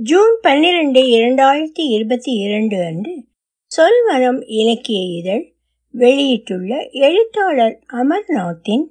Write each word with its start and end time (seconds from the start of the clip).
June 0.00 0.38
பன்னிரண்டு 0.40 1.00
இரண்டாயிரத்தி 1.00 1.80
இருபத்தி 1.88 2.32
இரண்டு 2.32 2.84
அன்று 2.84 3.24
சொல்வனம் 3.70 4.42
இலக்கிய 4.46 5.18
இதழ் 5.18 5.54
வெளியிட்டுள்ள 5.90 6.88
எழுத்தாளர் 6.90 7.80
அமர்நாத்தின் 7.92 8.84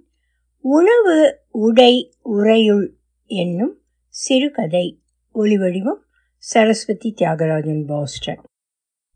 உணவு 0.62 1.40
உடை 1.52 2.14
உறையுள் 2.22 2.94
என்னும் 3.26 3.82
சிறுகதை. 4.10 5.00
ஒளிவடிவம் 5.36 6.02
சரஸ்வதி 6.38 7.14
தியாகராஜன் 7.18 7.86
பாஸ்டன். 7.86 8.42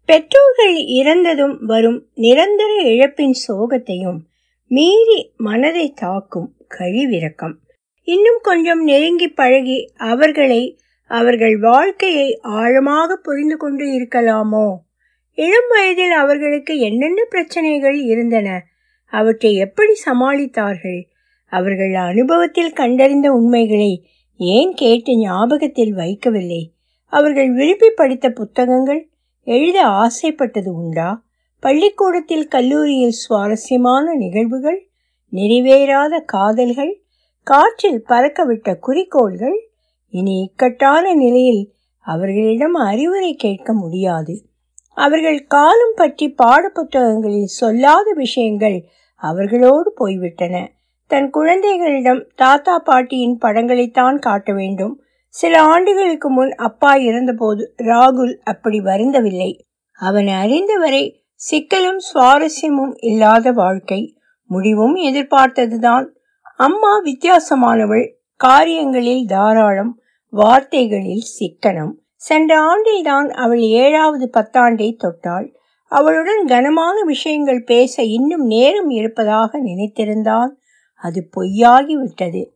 பெற்றோர்கள் 0.06 0.76
இறந்ததும் 0.76 1.66
வரும் 1.66 2.10
நிரந்தர 2.14 2.82
இழப்பின் 2.84 3.36
சோகத்தையும் 3.48 4.20
மீறி 4.68 5.34
மனதை 5.38 5.92
தாக்கும் 5.92 6.56
கழிவிறக்கம். 6.70 7.54
இன்னும் 8.02 8.40
கொஞ்சம் 8.42 8.84
நெருங்கி 8.84 9.28
பழகி 9.28 9.92
அவர்களை 9.98 10.78
அவர்கள் 11.12 11.58
வாழ்க்கையை 11.58 12.40
ஆழமாக 12.42 13.16
புரிந்து 13.16 13.58
கொண்டு 13.58 13.86
இருக்கலாமோ? 13.86 14.68
இளம் 15.38 15.70
வயதில் 15.70 16.12
அவர்களுக்கு 16.12 16.74
என்னென்ன 16.80 17.24
பிரச்சனைகள் 17.30 17.98
இருந்தன? 18.04 18.48
அவற்றை 19.14 19.56
எப்படி 19.56 19.94
சமாளித்தார்கள்? 20.06 21.02
அவர்கள் 21.52 21.94
அனுபவத்தில் 21.94 22.74
கண்டறிந்த 22.74 23.32
உண்மைகளை 23.32 23.92
ஏன் 24.38 24.74
கேட்டு 24.74 25.18
ஞாபகத்தில் 25.18 25.96
வைக்கவில்லை? 25.96 26.64
அவர்கள் 27.06 27.50
விரும்பி 27.52 27.90
படித்த 27.90 28.30
புத்தகங்கள் 28.30 29.02
எழுத 29.48 29.80
ஆசைப்பட்டது 29.82 30.72
உண்டா? 30.74 31.10
பள்ளிக்கூடத்தில் 31.64 32.48
கல்லூரியில் 32.48 33.20
சுவாரஸ்யமான 33.24 34.14
நிகழ்வுகள் 34.16 34.80
நிறைவேறாத 35.34 36.14
காதல்கள் 36.26 36.94
காற்றில் 37.48 38.02
பறக்கவிட்ட 38.08 38.70
குறிக்கோள்கள் 38.80 39.60
இனி 40.12 40.42
இக்கட்டான 40.42 41.14
நிலையில் 41.14 41.74
அவர்களிடம் 42.00 42.74
அறிவுரை 42.74 43.36
கேட்க 43.36 43.74
முடியாது. 43.74 44.46
அவர்கள் 44.94 45.46
காலம் 45.46 45.94
பற்றி 45.96 46.36
பாடப்புத்தகங்களில் 46.44 47.44
சொல்லாத 47.44 48.14
விஷயங்கள் 48.16 48.84
அவர்களோடு 49.16 49.94
போய்விட்டன. 49.96 50.72
தன் 51.08 51.30
குழந்தைகளிடம் 51.30 52.28
தாத்தா 52.36 52.80
பாட்டியின் 52.80 53.38
படங்களைத்தான் 53.42 54.20
காட்ட 54.20 54.54
வேண்டும். 54.54 55.02
சில 55.28 55.62
ஆண்டுகளுக்கு 55.62 56.30
முன் 56.30 56.56
அப்பா 56.56 56.96
இருந்தபோது 56.96 57.74
ராகுல் 57.78 58.38
அப்படி 58.44 58.80
வருந்தவில்லை. 58.80 59.60
அவன் 59.92 60.26
அறிந்தவரை 60.26 61.16
சிக்கலும் 61.52 61.98
சுவாரஸ்யமும் 62.14 62.94
இல்லாத 62.96 63.52
வாழ்க்கை. 63.52 64.18
முடிவும் 64.46 64.96
எதிர்பார்த்ததுதான். 64.96 66.08
அம்மா 66.58 67.02
வித்தியாசமானவள். 67.02 68.14
காரியங்களில் 68.36 69.26
தாராளம். 69.26 70.01
வார்த்தைகளில் 70.32 71.24
சிக்கனம். 71.40 71.92
சென்ற 72.16 72.60
ஆண்டில்தான் 72.60 73.30
அவள் 73.30 73.60
ஏழாவது 73.60 74.30
பத்தாண்டை 74.38 74.98
தொட்டாள். 74.98 75.56
அவளுடன் 75.88 76.46
கனமான 76.46 77.04
விஷயங்கள் 77.04 77.64
பேச 77.64 78.04
இன்னும் 78.04 78.46
நேரம் 78.46 78.90
இருப்பதாக 78.90 79.60
நினைத்திருந்தான். 79.60 80.50
அது 81.02 81.30
பொய்யாகி 81.36 81.94
விட்டது 81.94 82.52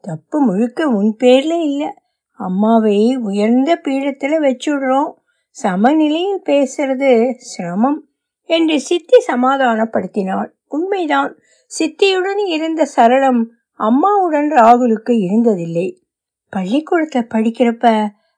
தப்பு 0.00 0.40
முழுக்க 0.40 0.86
உன் 0.86 1.16
பேர்ல 1.24 1.60
இல்லை. 1.60 1.94
அம்மாவை 2.38 3.16
உயர்ந்த 3.16 3.76
பீடத்தில் 3.76 4.40
வச்சுடுறோம். 4.40 5.12
சமநிலையில் 5.50 6.42
பேசுறது 6.44 7.34
சிரமம் 7.36 8.08
என்று 8.42 8.80
சித்தி 8.80 9.24
சமாதானப்படுத்தினாள். 9.26 10.50
உண்மைதான். 10.68 11.36
சித்தியுடன் 11.66 12.46
இருந்த 12.46 12.84
சரளம் 12.84 13.50
அம்மாவுடன் 13.72 14.52
ராகுலுக்கு 14.52 15.10
இருந்ததில்லை. 15.10 16.05
பள்ளிக்கூடத்தில் 16.52 17.30
படிக்கிறப்ப 17.34 17.86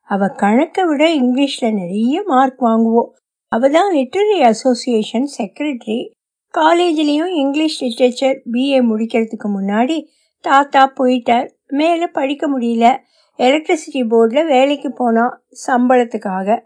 அவ 0.08 0.28
கணக்கை 0.28 0.84
விட 0.84 1.04
இங்கிலீஷில் 1.14 1.74
நிறைய 1.74 2.22
மார்க் 2.26 2.62
வாங்குவோம் 2.62 3.10
அவ 3.52 3.68
தான் 3.68 3.90
லிட்ரரி 3.92 4.38
அசோசியேஷன் 4.42 5.28
செக்ரட்டரி. 5.38 5.98
காலேஜ்லேயும் 6.54 7.32
இங்கிலீஷ் 7.42 7.76
லிட்ரேச்சர் 7.84 8.36
பிஏ 8.52 8.78
முடிக்கிறதுக்கு 8.90 9.48
முன்னாடி 9.56 9.96
தாத்தா 10.44 10.92
போயிட்டார். 10.98 11.48
மேலே 11.70 12.06
படிக்க 12.06 12.44
முடியல. 12.48 12.86
எலக்ட்ரிசிட்டி 13.38 14.02
போர்டில் 14.12 14.46
வேலைக்கு 14.46 14.90
போனால் 14.92 15.34
சம்பளத்துக்காக. 15.66 16.58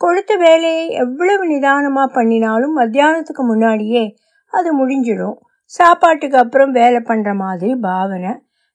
கொடுத்த 0.00 0.36
வேலையை 0.36 0.84
எவ்வளவு 1.04 1.46
நிதானமாக 1.46 2.08
பண்ணினாலும் 2.12 2.76
மத்தியானத்துக்கு 2.78 3.42
முன்னாடியே 3.44 4.04
அது 4.52 4.70
முடிஞ்சிடும். 4.80 5.38
சாப்பாட்டுக்கு 5.64 6.36
அப்புறம் 6.36 6.70
வேலை 6.70 7.00
பண்ணுற 7.00 7.34
மாதிரி 7.34 7.74
பாவனை. 7.74 8.32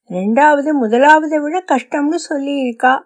ரெண்டாவது 0.09 0.69
முதலாவதை 0.81 1.41
விட 1.41 1.63
கஷ்டம்னு 1.71 2.17
சொல்லியிருக்கா. 2.29 2.99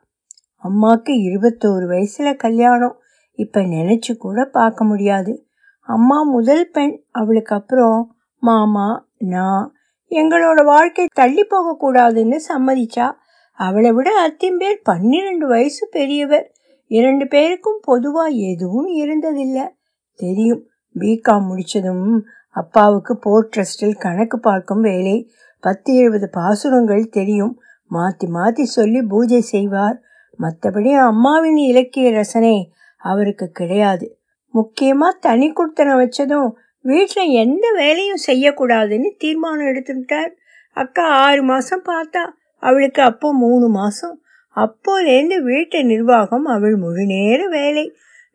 அம்மாவுக்கு 0.58 1.14
இருபத்தோரு 1.14 1.88
வயசில் 1.88 2.36
கல்யாணம். 2.36 3.00
இப்போ 3.34 3.62
நினச்சி 3.62 4.18
கூட 4.18 4.46
பார்க்க 4.46 4.84
முடியாது. 4.84 5.46
அம்மா 5.82 6.24
முதல் 6.24 6.70
பெண். 6.70 7.04
அவளுக்கு 7.12 7.56
அப்புறம் 7.56 8.16
மாமா 8.40 9.08
நான் 9.18 9.74
எங்களோட 10.10 10.66
வாழ்க்கை 10.66 11.08
தள்ளி 11.14 11.42
போகக்கூடாதுன்னு 11.42 12.40
சம்மதிச்சா. 12.48 13.12
அவளை 13.54 13.92
விட 13.92 14.12
அத்திம்பேர் 14.28 14.84
பன்னிரெண்டு 14.84 15.48
வயசு 15.48 15.88
பெரியவர். 15.92 16.52
இரண்டு 16.86 17.28
பேருக்கும் 17.28 17.80
பொதுவாக 17.82 18.30
எதுவும் 18.30 18.88
இருந்ததில்லை. 18.88 19.70
தெரியும். 20.16 20.68
பிகாம் 21.00 21.48
முடித்ததும் 21.48 22.26
அப்பாவுக்கு 22.50 23.18
போர்ட் 23.18 23.56
ட்ரஸ்டில் 23.56 24.00
கணக்கு 24.00 24.40
பார்க்கும் 24.40 24.82
வேலை. 24.82 25.32
பத்து 25.64 25.90
எழுபது 25.94 26.28
பாசுரங்கள் 26.30 27.04
தெரியும். 27.10 27.54
மாற்றி 27.92 28.28
மாற்றி 28.28 28.66
சொல்லி 28.78 29.00
பூஜை 29.02 29.42
செய்வார். 29.54 29.98
மற்றபடி 30.40 30.92
அம்மாவின் 31.10 31.60
இலக்கிய 31.70 32.10
ரசனை 32.12 32.56
அவருக்கு 33.02 33.46
கிடையாது. 33.52 34.06
முக்கியமாக 34.54 35.20
தனி 35.20 35.48
கொடுத்தன 35.52 35.96
வச்சதும் 36.02 36.50
வீட்டில் 36.86 37.34
எந்த 37.44 37.66
வேலையும் 37.78 38.26
செய்யக்கூடாதுன்னு 38.28 39.10
தீர்மானம் 39.18 39.70
எடுத்துக்கிட்டார் 39.72 40.32
அக்கா 40.78 41.06
ஆறு 41.26 41.42
மாதம் 41.44 41.86
பார்த்தா 41.86 42.24
அவளுக்கு 42.64 43.02
அப்போ 43.02 43.28
மூணு 43.34 43.68
மாதம் 43.70 44.16
அப்போலேருந்து 44.58 45.38
வீட்டு 45.42 45.80
நிர்வாகம் 45.84 46.46
அவள் 46.46 46.76
முழு 46.76 47.04
நேர 47.06 47.40
வேலை. 47.48 47.86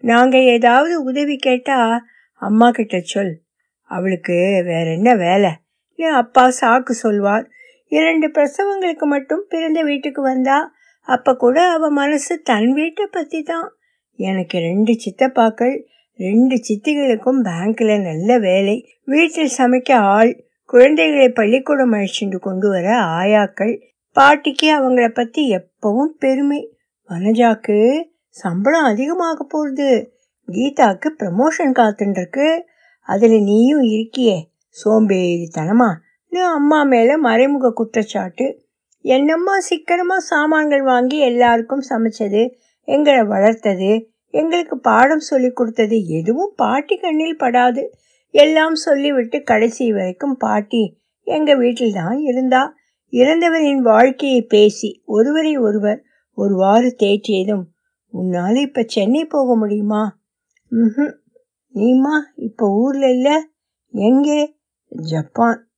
நாங்கள் 0.05 0.49
ஏதாவது 0.55 0.95
உதவி 1.03 1.37
கேட்டால் 1.37 1.97
அம்மா 2.43 2.69
கிட்ட 2.71 2.97
சொல். 3.13 3.35
அவளுக்கு 3.91 4.37
வேற 4.65 4.85
என்ன 4.91 5.11
வேலை? 5.15 5.51
அப்பா 5.99 6.45
சாக்கு 6.61 6.95
சொல்வார். 7.05 7.45
இரண்டு 7.89 8.27
பிரசவங்களுக்கு 8.29 9.07
மட்டும் 9.07 9.43
பிறந்த 9.49 9.83
வீட்டுக்கு 9.83 10.23
வந்தா 10.23 10.59
அப்போ 11.03 11.37
கூட 11.37 11.71
அவ 11.71 11.89
மனசு 11.91 12.43
தன் 12.43 12.73
வீட்டை 12.73 13.07
பற்றி 13.07 13.43
தான் 13.43 13.69
எனக்கு 14.19 14.59
ரெண்டு 14.59 14.93
சித்தப்பாக்கள் 14.93 15.75
ரெண்டு 16.19 16.57
சித்திகளுக்கும் 16.57 17.41
பேங்க்ல 17.43 17.93
நல்ல 18.03 18.39
வேலை 18.39 18.77
வீட்டில் 19.05 19.57
சமைக்க 19.59 19.93
ஆள் 19.95 20.33
குழந்தைகளை 20.65 21.29
பள்ளிக்கூடம் 21.29 21.93
அழைச்சிட்டு 21.93 22.39
கொண்டு 22.39 22.69
வர 22.69 22.87
ஆயாக்கள் 23.21 23.75
பாட்டிக்கு 24.17 24.69
அவங்கள 24.79 25.07
பற்றி 25.09 25.43
எப்பவும் 25.59 26.13
பெருமை. 26.19 26.61
வனஜாக்கு 27.11 27.79
சம்பளம் 28.37 28.83
அதிகமாக 28.83 29.45
போகுது. 29.45 29.91
கீதாக்கு 30.49 31.09
ப்ரமோஷன் 31.21 31.77
காத்துருக்கு 31.79 32.47
அதில் 33.09 33.39
நீயும் 33.43 33.85
இருக்கியே. 33.95 34.39
சோம்பேறித்தனமா? 34.77 35.91
அம்மா 36.59 36.83
மேலே 36.83 37.17
மறைமுக 37.17 37.73
குற்றச்சாட்டு. 37.73 38.47
என்னம்மா 39.05 39.55
சிக்கனமாக 39.59 40.27
சாமான்கள் 40.29 40.83
வாங்கி 40.83 41.19
எல்லாருக்கும் 41.19 41.85
சமைச்சது 41.91 42.43
எங்களை 42.89 43.23
வளர்த்தது 43.25 43.91
எங்களுக்கு 44.35 44.77
பாடம் 44.79 45.25
சொல்லி 45.31 45.51
கொடுத்தது 45.53 45.97
எதுவும் 46.09 46.53
பாட்டி 46.57 46.95
கண்ணில் 46.97 47.37
படாது. 47.37 47.83
எல்லாம் 48.35 48.75
சொல்லிவிட்டு 48.75 49.39
கடைசி 49.43 49.85
வரைக்கும் 49.93 50.37
பாட்டி 50.37 50.83
எங்கள் 51.27 51.57
வீட்டில் 51.57 51.93
தான் 51.93 52.19
இருந்தா. 52.21 52.63
இறந்தவரின் 53.13 53.83
வாழ்க்கையை 53.83 54.41
பேசி 54.47 55.03
ஒருவரை 55.05 55.53
ஒருவர் 55.57 56.01
ஒருவாறு 56.39 56.89
தேற்றியதும் 57.03 57.65
உன்னால் 58.13 58.59
இப்போ 58.61 58.83
சென்னை 58.87 59.23
போக 59.25 59.55
முடியுமா? 59.57 60.03
ம் 60.73 61.15
நீமா 61.75 62.17
இப்போ 62.37 62.65
ஊரில் 62.83 63.09
இல்லை. 63.11 63.37
எங்கே? 63.95 64.41
ஜப்பான். 64.95 65.69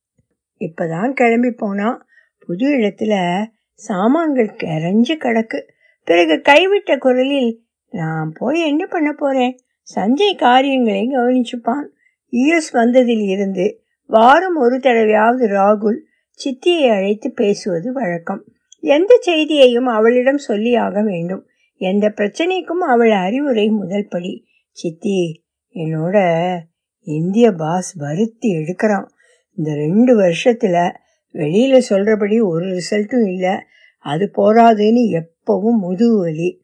இப்போதான் 0.59 1.13
கிளம்பி 1.13 1.51
போனால் 1.51 2.05
புது 2.45 2.77
இடத்துல 2.77 3.45
சாமான்கள் 3.73 4.45
கரைஞ்சு 4.45 5.15
கிடக்கு. 5.19 5.61
பிறகு 6.03 6.41
கைவிட்ட 6.49 6.97
குரலில் 6.97 7.61
நான் 7.91 8.33
போய் 8.37 8.67
என்ன 8.67 8.85
பண்ண 8.85 9.13
போறேன்? 9.13 9.57
சஞ்சய் 9.95 10.37
காரியங்களை 10.37 11.07
கவனிச்சுப்பான். 11.07 11.87
யூஎஸ் 12.31 12.71
வந்ததில் 12.71 13.21
இருந்து 13.21 13.81
வாரம் 14.05 14.55
ஒரு 14.55 14.77
தடவையாவது 14.77 15.47
ராகுல் 15.47 15.97
சித்தியை 16.33 16.91
அழைத்து 16.91 17.31
பேசுவது 17.31 17.93
வழக்கம். 17.93 18.43
எந்த 18.79 19.19
செய்தியையும் 19.21 19.85
அவளிடம் 19.85 20.39
சொல்லியாக 20.47 21.03
வேண்டும். 21.03 21.47
எந்த 21.75 22.09
பிரச்சனைக்கும் 22.09 22.85
அவள் 22.87 23.11
அறிவுரை 23.11 23.69
முதல் 23.69 24.07
படி. 24.09 24.45
சித்தி 24.71 25.45
என்னோட 25.73 26.57
இந்திய 27.07 27.51
பாஸ் 27.51 27.93
வருத்தி 27.93 28.55
எடுக்கிறான். 28.55 29.07
இந்த 29.53 29.73
ரெண்டு 29.73 30.15
வருஷத்தில் 30.15 30.91
வெளியில் 31.31 31.79
சொல்கிறபடி 31.79 32.39
ஒரு 32.39 32.65
ரிசல்ட்டும் 32.65 33.27
இல்லை. 33.27 33.55
அது 33.99 34.31
போராதுன்னு 34.37 35.21
எப்பவும் 35.21 35.79
முதுகு 35.79 36.17
வலி. 36.17 36.61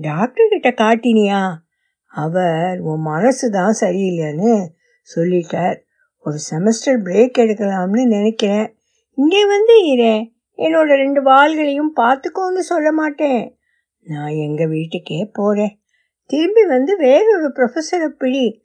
டாக்டர்கிட்ட 0.00 0.70
காட்டினியா? 0.80 1.52
அவர் 2.06 2.80
உன் 2.80 3.00
மனசு 3.00 3.50
தான் 3.50 3.76
சரியில்லைன்னு 3.80 4.66
சொல்லிட்டார். 5.16 5.76
ஒரு 6.18 6.38
செமஸ்டர் 6.50 7.00
பிரேக் 7.04 7.38
எடுக்கலாம்னு 7.38 8.04
நினைக்கிறேன். 8.06 8.74
இங்கே 9.14 9.46
வந்து 9.46 9.84
இரேன் 9.84 10.34
என்னோட 10.56 10.96
ரெண்டு 10.96 11.20
வாள்களையும் 11.22 11.92
பார்த்துக்கோன்னு 12.00 12.58
சொல்ல 12.58 12.92
மாட்டேன். 12.92 13.58
நான் 14.02 14.32
எங்கள் 14.32 14.68
வீட்டுக்கே 14.68 15.30
போகிறேன் 15.32 15.78
திரும்பி 16.26 16.66
வந்து 16.66 16.96
வேறொரு 16.96 17.52
ப்ரொஃபஸரை 17.56 18.08
பிடி 18.08 18.59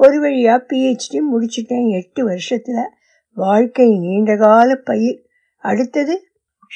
ஒரு 0.00 0.20
வழியாக 0.20 0.66
பிஹெச்டி 0.68 1.18
முடிச்சிட்டேன் 1.32 1.88
எட்டு 1.88 2.24
வருஷத்தில். 2.24 2.88
வாழ்க்கை 3.34 3.98
நீண்டகால 3.98 4.74
பயிர் 4.74 5.22
அடுத்தது 5.56 6.26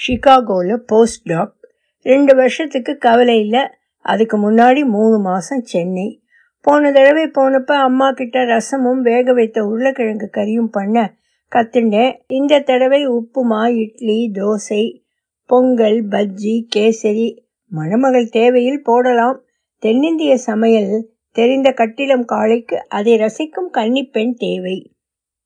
ஷிகாகோவில் 0.00 0.76
போஸ்ட் 0.76 1.22
டாக் 1.22 1.54
ரெண்டு 2.02 2.34
வருஷத்துக்கு 2.34 2.98
கவலை 2.98 3.40
இல்லை. 3.40 3.60
அதுக்கு 3.98 4.50
முன்னாடி 4.50 4.84
மூணு 4.84 5.18
மாதம் 5.18 5.62
சென்னை. 5.62 6.22
போன 6.60 6.92
தடவை 6.92 7.24
போனப்ப 7.24 7.64
அம்மா 7.64 8.10
கிட்ட 8.10 8.38
ரசமும் 8.38 9.00
வேக 9.00 9.32
வைத்த 9.32 9.64
உருளைக்கிழங்கு 9.64 10.30
கறியும் 10.32 10.70
பண்ண 10.70 11.14
கத்துண்டேன். 11.56 12.20
இந்த 12.26 12.60
தடவை 12.60 13.08
உப்புமா 13.08 13.74
இட்லி 13.74 14.30
தோசை 14.34 15.02
பொங்கல் 15.46 16.08
பஜ்ஜி 16.08 16.66
கேசரி 16.76 17.38
மணமகள் 17.66 18.28
தேவையில் 18.28 18.82
போடலாம். 18.82 19.44
தென்னிந்திய 19.78 20.36
சமையல் 20.36 21.11
தெரிந்த 21.32 21.72
கட்டிடம் 21.72 22.24
காளைக்கு 22.24 22.88
அதை 22.88 23.16
ரசிக்கும் 23.16 23.68
கன்னிப்பெண் 23.72 24.34
தேவை. 24.34 24.96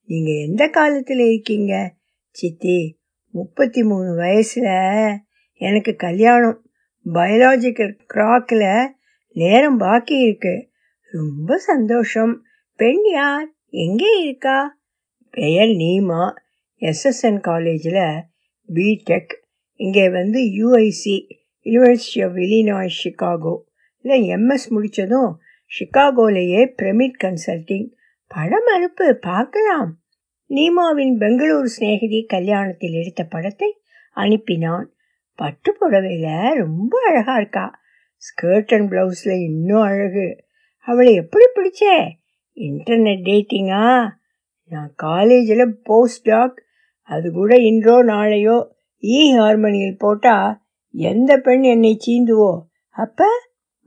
நீங்க 0.06 0.30
எந்த 0.30 0.68
காலத்தில் 0.68 1.18
இருக்கீங்க? 1.18 1.94
சித்தி 2.30 2.98
முப்பத்தி 3.30 3.82
மூணு 3.82 4.16
வயசுல. 4.16 4.68
எனக்கு 5.52 5.96
கல்யாணம். 5.96 6.70
பயாலாஜிக்கல் 7.12 7.98
கிராக்கில் 8.06 8.90
நேரம் 9.32 9.78
பாக்கி 9.78 10.18
இருக்கு. 10.18 10.68
ரொம்ப 11.12 11.56
சந்தோஷம். 11.56 12.42
பெண் 12.76 13.04
யார்? 13.12 13.54
எங்கே 13.68 14.20
இருக்கா? 14.20 14.78
பெயர் 15.30 15.68
நீமா. 15.68 16.32
எஸ்எஸ்என் 16.80 17.40
காலேஜில் 17.40 18.24
பிடெக் 18.74 19.34
இங்கே 19.74 20.10
வந்து 20.10 20.40
UIC 20.40 21.20
University 21.64 22.24
of 22.24 22.34
Illinois 22.34 22.90
Chicago 23.04 23.56
இல்லை 24.00 24.30
எம்எஸ் 24.30 24.68
முடித்ததும் 24.68 25.40
சிகாகோலேயே 25.72 26.60
பிரமிட் 26.82 27.18
கன்சல்டிங். 27.24 27.88
படம் 28.30 28.66
அனுப்பு 28.66 29.18
பார்க்கலாம். 29.20 29.90
நீமாவின் 30.50 31.14
பெங்களூர் 31.16 31.66
சிநேகிதி 31.66 32.26
கல்யாணத்தில் 32.32 32.92
எடுத்த 32.92 33.24
படத்தை 33.24 33.80
அனுப்பினான். 34.16 34.86
பட்டு 35.34 35.76
புடவையில் 35.78 36.54
ரொம்ப 36.54 37.00
அழகா 37.06 37.36
இருக்கா. 37.36 37.80
ஸ்கர்ட் 38.16 38.74
அண்ட் 38.74 38.92
ப்ளவுஸில் 38.92 39.42
இன்னும் 39.42 39.82
அழகு. 39.82 40.44
அவளை 40.78 41.14
எப்படி 41.14 41.44
பிடிச்சே? 41.54 41.96
இன்டர்நெட் 42.56 43.24
டேட்டிங்கா? 43.24 44.08
நான் 44.70 44.92
காலேஜில் 44.96 45.76
போஸ்ட் 45.82 46.22
டாக். 46.22 46.62
அது 47.00 47.32
கூட 47.32 47.54
இன்றோ 47.56 48.02
நாளையோ 48.04 48.56
இ 49.02 49.18
ஹார்மோனியில் 49.36 49.98
போட்டால் 49.98 50.56
எந்த 50.94 51.36
பெண் 51.36 51.62
என்னை 51.62 51.96
சீந்துவோ 52.06 52.52
அப்போ 52.96 53.28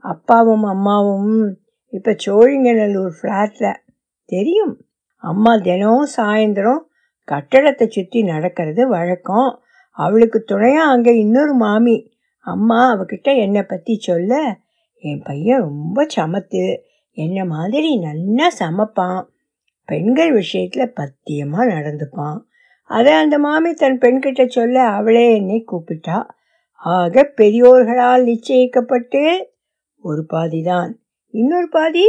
அப்பாவும் 0.04 0.62
அம்மாவும் 0.62 1.59
இப்போ 1.92 2.12
சோழிங்கநல்லூர் 2.24 3.14
ஃப்ளாட்டில் 3.18 3.80
தெரியும். 4.24 4.74
அம்மா 5.16 5.56
தினம் 5.56 6.06
சாயந்தரம் 6.16 6.82
கட்டடத்தை 7.28 7.86
சுற்றி 7.86 8.22
நடக்கிறது 8.22 8.88
வழக்கம். 8.88 9.50
அவளுக்கு 9.90 10.44
துணையாக 10.44 10.92
அங்கே 10.92 11.16
இன்னொரு 11.16 11.54
மாமி. 11.54 11.96
அம்மா 12.46 12.78
அவகிட்ட 12.94 13.28
என்னை 13.36 13.62
பற்றி 13.62 13.94
சொல்ல 13.98 14.60
என் 15.04 15.22
பையன் 15.22 15.60
ரொம்ப 15.60 16.06
சமத்து. 16.16 16.64
என்ன 17.16 17.44
மாதிரி 17.44 17.90
நல்லா 17.98 18.46
சமைப்பான். 18.48 19.20
பெண்கள் 19.88 20.32
விஷயத்தில் 20.32 20.94
பத்தியமாக 20.94 21.70
நடந்துப்பான். 21.72 22.38
அதை 22.90 23.12
அந்த 23.12 23.38
மாமி 23.38 23.70
தன் 23.72 23.98
பெண்கிட்ட 23.98 24.42
சொல்ல 24.46 24.76
அவளே 24.88 25.26
என்னை 25.34 25.64
கூப்பிட்டா. 25.72 26.18
ஆக 26.82 27.22
பெரியோர்களால் 27.36 28.22
நிச்சயிக்கப்பட்டு 28.24 29.22
ஒரு 30.04 30.22
பாதி 30.24 30.60
தான் 30.62 30.90
இன்னொரு 31.30 31.68
பாதி 31.68 32.04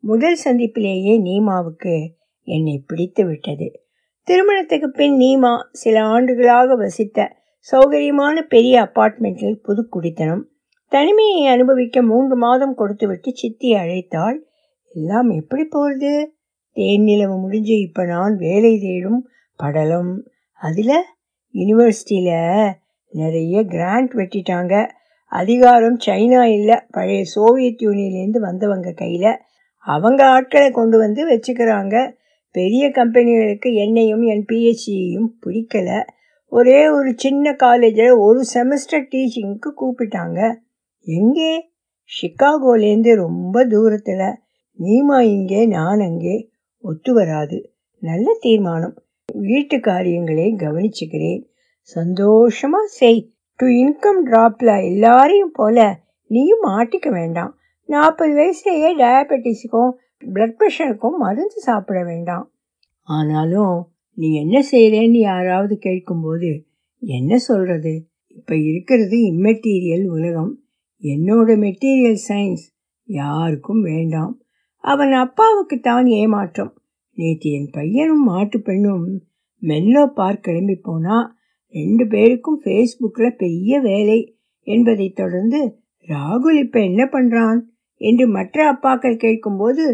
முதல் 0.00 0.38
சந்திப்பிலேயே 0.44 1.20
நீமாவுக்கு 1.20 2.08
என்னை 2.42 2.82
பிடித்து 2.86 3.26
விட்டது. 3.26 3.82
திருமணத்துக்கு 4.22 4.90
பின் 4.90 5.18
நீமா 5.18 5.56
சில 5.72 6.02
ஆண்டுகளாக 6.04 6.74
வசித்த 6.74 7.36
சௌகரியமான 7.72 8.40
பெரிய 8.40 8.82
அப்பார்ட்மெண்ட்டில் 8.82 9.54
புது 9.54 9.88
குடித்தனம் 9.88 10.48
தனிமையை 10.88 11.46
அனுபவிக்க 11.46 12.02
மூன்று 12.02 12.36
மாதம் 12.36 12.74
கொடுத்துவிட்டு 12.74 13.34
சித்தி 13.34 13.72
அழைத்தாள். 13.72 14.38
எல்லாம் 14.88 15.30
எப்படி 15.30 15.64
போகுது? 15.64 16.34
தேன் 16.72 17.02
நிலவு 17.02 17.38
முடிஞ்சு 17.38 17.78
இப்போ 17.78 18.04
நான் 18.04 18.36
வேலை 18.36 18.78
தேடும் 18.78 19.28
படலம். 19.56 20.26
அதில் 20.52 21.04
யூனிவர்சிட்டியில் 21.54 22.72
நிறைய 23.08 23.64
கிராண்ட் 23.64 24.12
வெட்டிட்டாங்க. 24.12 24.90
அதிகாரம் 25.34 25.98
சைனா 26.06 26.42
இல்லை. 26.42 26.78
பழைய 26.90 27.24
சோவியத் 27.24 27.82
யூனியன்லேருந்து 27.82 28.38
வந்தவங்க 28.38 28.92
கையில் 28.92 29.36
அவங்க 29.78 30.26
ஆட்களை 30.26 30.70
கொண்டு 30.70 30.98
வந்து 30.98 31.30
வச்சுக்கிறாங்க. 31.30 32.12
பெரிய 32.50 32.88
கம்பெனிகளுக்கு 32.88 33.74
என்னையும் 33.74 34.22
என் 34.22 34.44
பிஹெச்டியையும் 34.52 35.28
பிடிக்கல. 35.46 36.02
ஒரே 36.46 36.88
ஒரு 36.88 37.12
சின்ன 37.16 37.54
காலேஜில் 37.54 38.10
ஒரு 38.10 38.44
செமஸ்டர் 38.54 39.08
டீச்சிங்க்கு 39.10 39.72
கூப்பிட்டாங்க. 39.80 40.54
எங்கே? 41.00 41.70
ஷிகாகோலேருந்து 42.22 43.14
ரொம்ப 43.14 43.64
தூரத்தில். 43.64 44.34
நீமா 44.78 45.20
இங்கே 45.20 45.66
நான் 45.66 46.00
அங்கே. 46.00 46.50
ஒத்து 46.78 47.14
வராது. 47.14 47.72
நல்ல 47.98 48.36
தீர்மானம். 48.40 49.02
வீட்டு 49.32 49.80
காரியங்களை 49.80 50.54
கவனிச்சுக்கிறேன். 50.54 51.44
சந்தோஷமாக 51.80 52.86
செய். 52.86 53.33
டு 53.60 53.66
இன்கம் 53.66 54.20
ட்ராப்பில் 54.24 54.72
எல்லாரையும் 54.84 55.52
போல 55.52 55.78
நீயும் 56.30 56.64
மாட்டிக்க 56.64 57.08
வேண்டாம். 57.10 57.52
நாற்பது 57.88 58.32
வயசுலேயே 58.34 58.90
டயபெட்டிஸுக்கும் 59.02 59.92
பிளட் 60.34 60.56
ப்ரெஷருக்கும் 60.58 61.16
மருந்து 61.18 61.58
சாப்பிட 61.58 62.04
வேண்டாம். 62.04 62.46
ஆனாலும் 63.08 63.76
நீ 64.18 64.28
என்ன 64.34 64.56
செய்கிறேன்னு 64.72 65.20
யாராவது 65.32 65.78
கேட்கும்போது 65.78 66.50
என்ன 67.02 67.38
சொல்கிறது 67.38 67.92
இப்போ 68.28 68.54
இருக்கிறது 68.56 69.16
இம்மெட்டீரியல் 69.32 70.06
உலகம். 70.06 70.52
என்னோட 71.02 71.50
மெட்டீரியல் 71.64 72.20
சயின்ஸ் 72.28 72.64
யாருக்கும் 73.08 73.82
வேண்டாம். 73.82 74.34
அவன் 74.84 75.12
அப்பாவுக்கு 75.12 75.76
தான் 75.80 76.06
ஏமாற்றம். 76.06 76.72
நேற்று 77.18 77.50
என் 77.50 77.70
பையனும் 77.72 78.24
மாட்டு 78.24 78.58
பெண்ணும் 78.60 79.04
மெல்லோ 79.62 80.02
பார்க் 80.14 80.42
கிளம்பி 80.42 80.76
போனால் 80.82 81.26
ரெண்டு 81.74 82.04
பேருக்கும் 82.06 82.58
ஃபேஸ்புக்கில் 82.64 83.38
பெரிய 83.38 83.80
வேலை 83.80 84.18
என்பதை 84.66 85.08
தொடர்ந்து 85.12 85.60
ராகுல் 86.08 86.58
இப்போ 86.58 86.80
என்ன 86.80 87.02
பண்ணுறான் 87.04 87.60
என்று 88.00 88.28
மற்ற 88.28 88.58
அப்பாக்கள் 88.72 89.16
கேட்கும்போது 89.16 89.84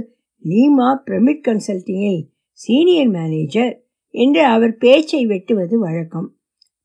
நீமா 0.45 0.89
பிரமிட் 1.05 1.47
கன்சல்டிங்கில் 1.47 2.21
சீனியர் 2.59 3.09
மேனேஜர் 3.09 3.73
என்று 4.15 4.43
அவர் 4.45 4.75
பேச்சை 4.77 5.27
வெட்டுவது 5.27 5.79
வழக்கம். 5.79 6.29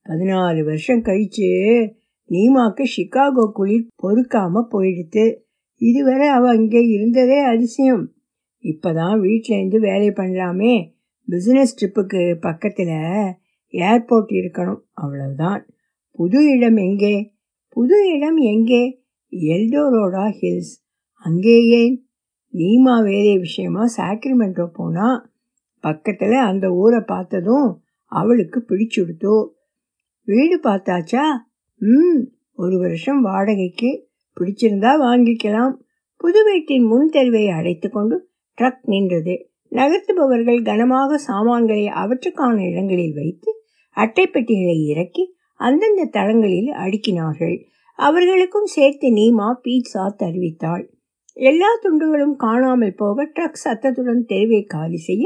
பதினாலு 0.05 0.61
வருஷம் 0.63 1.01
கழிச்சு 1.01 1.49
நீமாக்கு 2.29 2.83
சிகாகோ 2.95 3.45
குளிர் 3.53 3.87
பொறுக்காமல் 3.95 4.69
போயிடுத்து. 4.71 5.25
இதுவரை 5.81 6.27
அவ 6.27 6.53
இங்கே 6.53 6.81
இருந்ததே 6.87 7.39
அதிசயம். 7.43 8.03
இப்பதான் 8.63 9.17
வீட்டிலேருந்து 9.19 9.79
வேலை 9.79 10.09
பண்ணலாமே. 10.09 10.75
பிஸ்னஸ் 11.27 11.75
ட்ரிப்புக்கு 11.79 12.21
பக்கத்தில் 12.39 12.95
ஏர்போர்ட் 13.71 14.29
இருக்கணும். 14.29 14.81
அவ்வளவுதான். 14.93 15.67
புது 16.11 16.57
இடம் 16.57 16.75
எங்கே? 16.75 17.33
புது 17.69 18.11
இடம் 18.15 18.37
எங்கே? 18.37 19.03
El Dorado 19.31 20.33
Hills. 20.41 20.73
அங்கே 21.15 21.61
ஏன் 21.61 22.07
நீமா 22.53 23.03
வேலை 23.03 23.37
விஷயமா 23.37 23.85
சாக்ரிமெண்டோ 23.97 24.67
போனா 24.73 25.33
பக்கத்தில் 25.79 26.33
அந்த 26.33 26.71
ஊரை 26.71 26.99
பார்த்ததும் 26.99 27.83
அவளுக்கு 28.05 28.65
பிடிச்சுடுத்து. 28.67 29.49
வீடு 30.23 30.59
பார்த்தாச்சா? 30.59 31.21
ம் 31.77 32.23
ஒரு 32.53 32.79
வருஷம் 32.79 33.21
வாடகைக்கு 33.21 34.09
பிடிச்சிருந்தா 34.39 34.91
வாங்கிக்கலாம். 35.01 35.73
புது 36.17 36.43
வீட்டின் 36.43 36.83
முன் 36.83 37.09
தெருவை 37.09 37.49
அடைத்து 37.49 37.89
கொண்டு 37.89 38.29
ட்ரக் 38.61 38.79
நின்றது. 38.81 39.49
நகர்த்துபவர்கள் 39.77 40.61
கனமாக 40.61 41.17
சாமான்களை 41.17 41.85
அவற்றுக்கான 41.87 42.57
இடங்களில் 42.63 43.13
வைத்து 43.13 43.51
அட்டைப்பெட்டிகளை 43.97 44.77
இறக்கி 44.85 45.23
அந்தந்த 45.59 46.05
தளங்களில் 46.05 46.71
அடுக்கினார்கள். 46.83 47.55
அவர்களுக்கும் 47.99 48.65
சேர்த்து 48.65 49.07
நீமா 49.09 49.47
பீட்சா 49.63 50.03
தருவித்தாள். 50.17 50.85
எல்லா 51.37 51.69
துண்டுகளும் 51.83 52.35
காணாமல் 52.35 52.95
போக 52.95 53.25
ட்ரக் 53.25 53.61
சத்தத்துடன் 53.63 54.25
தெருவை 54.25 54.61
காலி 54.63 54.97
செய்ய 54.97 55.25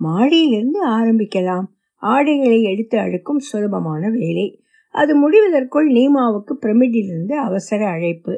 மாடியிலிருந்து 0.00 0.80
ஆரம்பிக்கலாம். 0.88 1.66
ஆடைகளை 2.02 2.62
எடுத்து 2.62 2.98
அடுக்கும் 2.98 3.38
சுலபமான 3.38 4.10
வேலை. 4.10 4.48
அது 4.94 5.12
முடிவதற்குள் 5.16 5.88
நீமாவுக்கு 5.88 6.54
பிரமிடிலிருந்து 6.60 7.32
அவசர 7.32 7.80
அழைப்பு. 7.86 8.34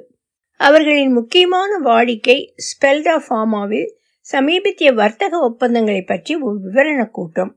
அவர்களின் 0.60 1.12
முக்கியமான 1.12 1.70
வாடிக்கை 1.84 2.38
ஸ்பெல்டா 2.66 3.16
ஃபார்மாவில் 3.28 3.88
சமீபத்திய 4.28 4.88
வர்த்தக 4.92 5.38
ஒப்பந்தங்களை 5.38 6.02
பற்றி 6.02 6.32
ஒரு 6.36 6.56
விவரண 6.64 7.00
கூட்டம். 7.10 7.52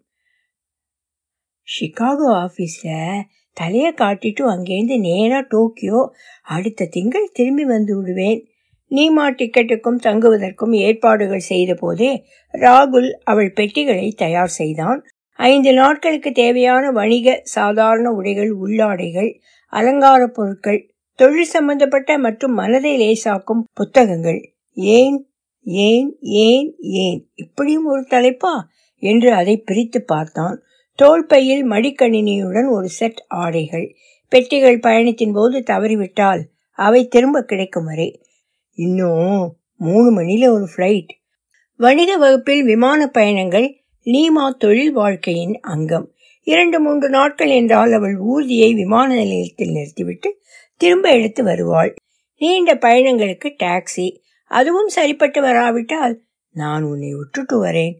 சிகாகோ 1.67 2.27
ஆஃபீஸில் 2.45 3.23
தலையை 3.57 3.93
காட்டிட்டு 3.93 4.43
அங்கேருந்து 4.45 4.99
நேராக 4.99 5.43
டோக்கியோ 5.49 5.99
அடுத்த 6.47 6.85
திங்கள் 6.85 7.33
திரும்பி 7.33 7.63
வந்து 7.63 7.93
விடுவேன். 7.95 8.39
நீமா 8.91 9.25
டிக்கெட்டுக்கும் 9.31 9.99
தங்குவதற்கும் 10.03 10.73
ஏற்பாடுகள் 10.73 11.49
செய்த 11.49 11.71
போதே 11.73 12.11
ராகுல் 12.53 13.09
அவள் 13.23 13.51
பெட்டிகளை 13.53 14.07
தயார் 14.11 14.53
செய்தான். 14.59 14.99
ஐந்து 15.39 15.73
நாட்களுக்கு 15.73 16.31
தேவையான 16.31 16.91
வணிக 16.91 17.41
சாதாரண 17.43 18.07
உடைகள் 18.11 18.51
உள்ளாடைகள் 18.63 19.29
அலங்கார 19.73 20.21
பொருட்கள் 20.27 20.81
தொழில் 21.19 21.51
சம்பந்தப்பட்ட 21.51 22.17
மற்றும் 22.17 22.53
மனதை 22.53 22.93
லேசாக்கும் 22.97 23.63
புத்தகங்கள் 23.73 24.41
ஏன் 24.77 25.17
ஏன் 25.63 26.17
ஏன் 26.21 26.75
ஏன்? 26.79 27.29
இப்படியும் 27.35 27.85
ஒரு 27.85 28.01
தலைப்பா? 28.01 28.63
என்று 28.95 29.33
அதை 29.33 29.57
பிரித்து 29.57 30.03
பார்த்தான். 30.03 30.61
தோள்பையில் 30.95 31.69
மடிக்கணினியுடன் 31.69 32.71
ஒரு 32.71 32.89
செட் 32.89 33.25
ஆடைகள். 33.27 33.95
பெட்டிகள் 34.29 34.79
பயணத்தின் 34.79 35.31
போது 35.31 35.59
தவறிவிட்டால் 35.59 36.41
அவை 36.71 37.07
திரும்ப 37.07 37.43
கிடைக்கும் 37.43 37.85
வரை. 37.85 38.21
இன்னும் 38.71 39.55
மூணு 39.75 40.21
மணில 40.21 40.51
ஒரு 40.51 40.67
ஃப்ளைட் 40.75 41.07
வணிக 41.77 42.17
வகுப்பில் 42.17 42.63
விமான 42.63 43.07
பயணங்கள் 43.07 43.75
நீமா 44.05 44.49
தொழில் 44.57 44.91
வாழ்க்கையின் 44.91 45.59
அங்கம். 45.59 46.13
இரண்டு 46.43 46.79
மூன்று 46.79 47.09
நாட்கள் 47.09 47.49
என்றால் 47.49 47.91
அவள் 47.91 48.19
ஊர்தியை 48.19 48.73
விமான 48.73 49.15
நிலையத்தில் 49.15 49.71
நிறுத்திவிட்டு 49.71 50.41
திரும்ப 50.77 51.09
எடுத்து 51.09 51.43
வருவாள். 51.43 51.95
நீண்ட 52.37 52.75
பயணங்களுக்கு 52.75 53.55
டாக்ஸி 53.63 54.17
அதுவும் 54.51 54.87
சரிப்பட்டு 54.87 55.41
வராவிட்டால் 55.41 56.21
நான் 56.53 56.83
உன்னை 56.83 57.13
விட்டுட்டு 57.13 57.63
வரேன். 57.63 57.93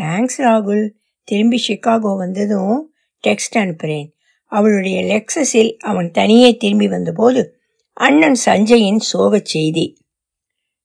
தேங்க்ஸ் 0.00 0.38
ராகுல். 0.38 0.90
திரும்பி 1.24 1.62
சிகாகோ 1.68 2.16
வந்ததும் 2.16 2.92
டெக்ஸ்ட் 3.26 3.58
அனுப்புகிறேன் 3.58 4.14
அவளுடைய 4.44 4.98
லெக்ஸஸில் 5.02 5.76
அவன் 5.76 6.10
தனியே 6.10 6.56
திரும்பி 6.56 6.88
வந்தபோது 6.88 7.56
அண்ணன் 7.92 8.36
சஞ்சயின் 8.46 9.00
சோகச் 9.12 9.44
செய்தி. 9.44 9.98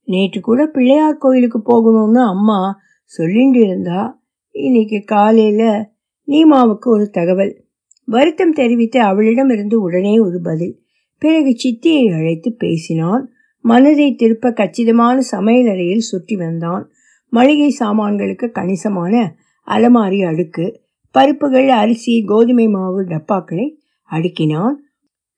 நேற்று 0.04 0.42
கூட 0.42 0.66
பிள்ளையார் 0.66 1.18
கோயிலுக்கு 1.18 1.60
போகணும்னு 1.60 2.26
அம்மா 2.26 2.80
சொல்லிட்டு 3.04 3.60
இருந்தா 3.60 4.22
இன்னைக்கு 4.52 5.04
காலையில் 5.06 5.88
நீமாவுக்கு 6.28 6.88
ஒரு 6.88 7.10
தகவல். 7.10 7.66
வருத்தம் 8.04 8.54
தெரிவித்து 8.54 9.02
அவளிடமிருந்து 9.02 9.82
உடனே 9.82 10.20
ஒரு 10.20 10.40
பதில். 10.42 10.82
பிறகு 11.18 11.56
சித்தியை 11.64 12.16
அழைத்து 12.16 12.54
பேசினான் 12.54 13.32
மனதை 13.62 14.16
திருப்ப 14.16 14.52
கச்சிதமான 14.52 15.22
சமையலறையில் 15.32 15.98
சுற்றி 15.98 16.36
வந்தான். 16.36 16.90
மளிகை 17.30 17.70
சாமான்களுக்கு 17.70 18.52
கணிசமான 18.52 19.36
அலமாரி 19.68 20.24
அடுக்கு 20.24 20.82
பருப்புகள் 21.12 21.70
அரிசி 21.70 22.24
கோதுமை 22.26 22.68
மாவு 22.68 23.04
டப்பாக்களை 23.04 23.76
அடுக்கினான். 24.12 24.74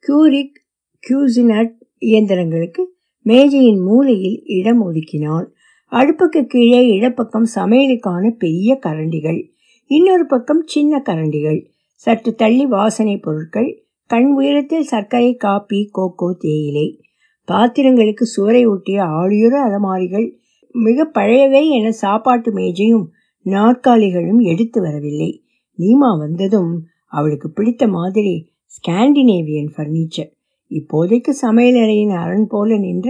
கியூரிக் 0.08 0.54
கியூசினட் 1.10 1.74
இயந்திரங்களுக்கு 2.00 2.84
மேஜையின் 3.22 3.80
மூலையில் 3.80 4.42
இடம் 4.46 4.92
ஒதுக்கினான். 4.92 5.46
அடுப்புக்கு 5.92 6.46
கீழே 6.48 6.88
இடப்பக்கம் 6.88 7.48
சமையலுக்கான 7.56 8.30
பெரிய 8.30 8.80
கரண்டிகள் 8.86 9.50
இன்னொரு 9.86 10.25
பக்கம் 10.25 10.63
சின்ன 10.66 11.04
கரண்டிகள். 11.06 11.66
சற்று 11.94 12.36
தள்ளி 12.36 12.66
வாசனை 12.66 13.18
பொருட்கள் 13.18 13.84
கண் 14.06 14.32
உயரத்தில் 14.32 14.84
சர்க்கரை 14.84 15.36
காப்பி 15.36 15.90
கோகோ 15.92 16.36
தேயிலை. 16.40 17.00
பாத்திரங்களுக்கு 17.51 18.25
சுவரை 18.25 18.65
ஒட்டிய 18.65 19.03
ஆளியுற 19.03 19.55
அலமாரிகள் 19.67 20.27
மிக 20.72 21.10
பழையவை 21.13 21.63
என 21.70 21.91
சாப்பாட்டு 21.91 22.50
மேஜையும் 22.55 23.05
நாற்காலிகளும் 23.46 24.41
எடுத்து 24.41 24.81
வரவில்லை. 24.81 25.31
நீமா 25.77 26.17
வந்ததும் 26.17 26.72
அவளுக்கு 27.08 27.48
பிடித்த 27.50 27.88
மாதிரி 27.88 28.34
ஸ்காண்டினேவியன் 28.65 29.74
ஃபர்னிச்சர் 29.77 30.31
இப்போதைக்கு 30.72 31.31
சமையலறையின் 31.41 32.15
அரண் 32.15 32.48
போல 32.48 32.77
நின்ற 32.77 33.08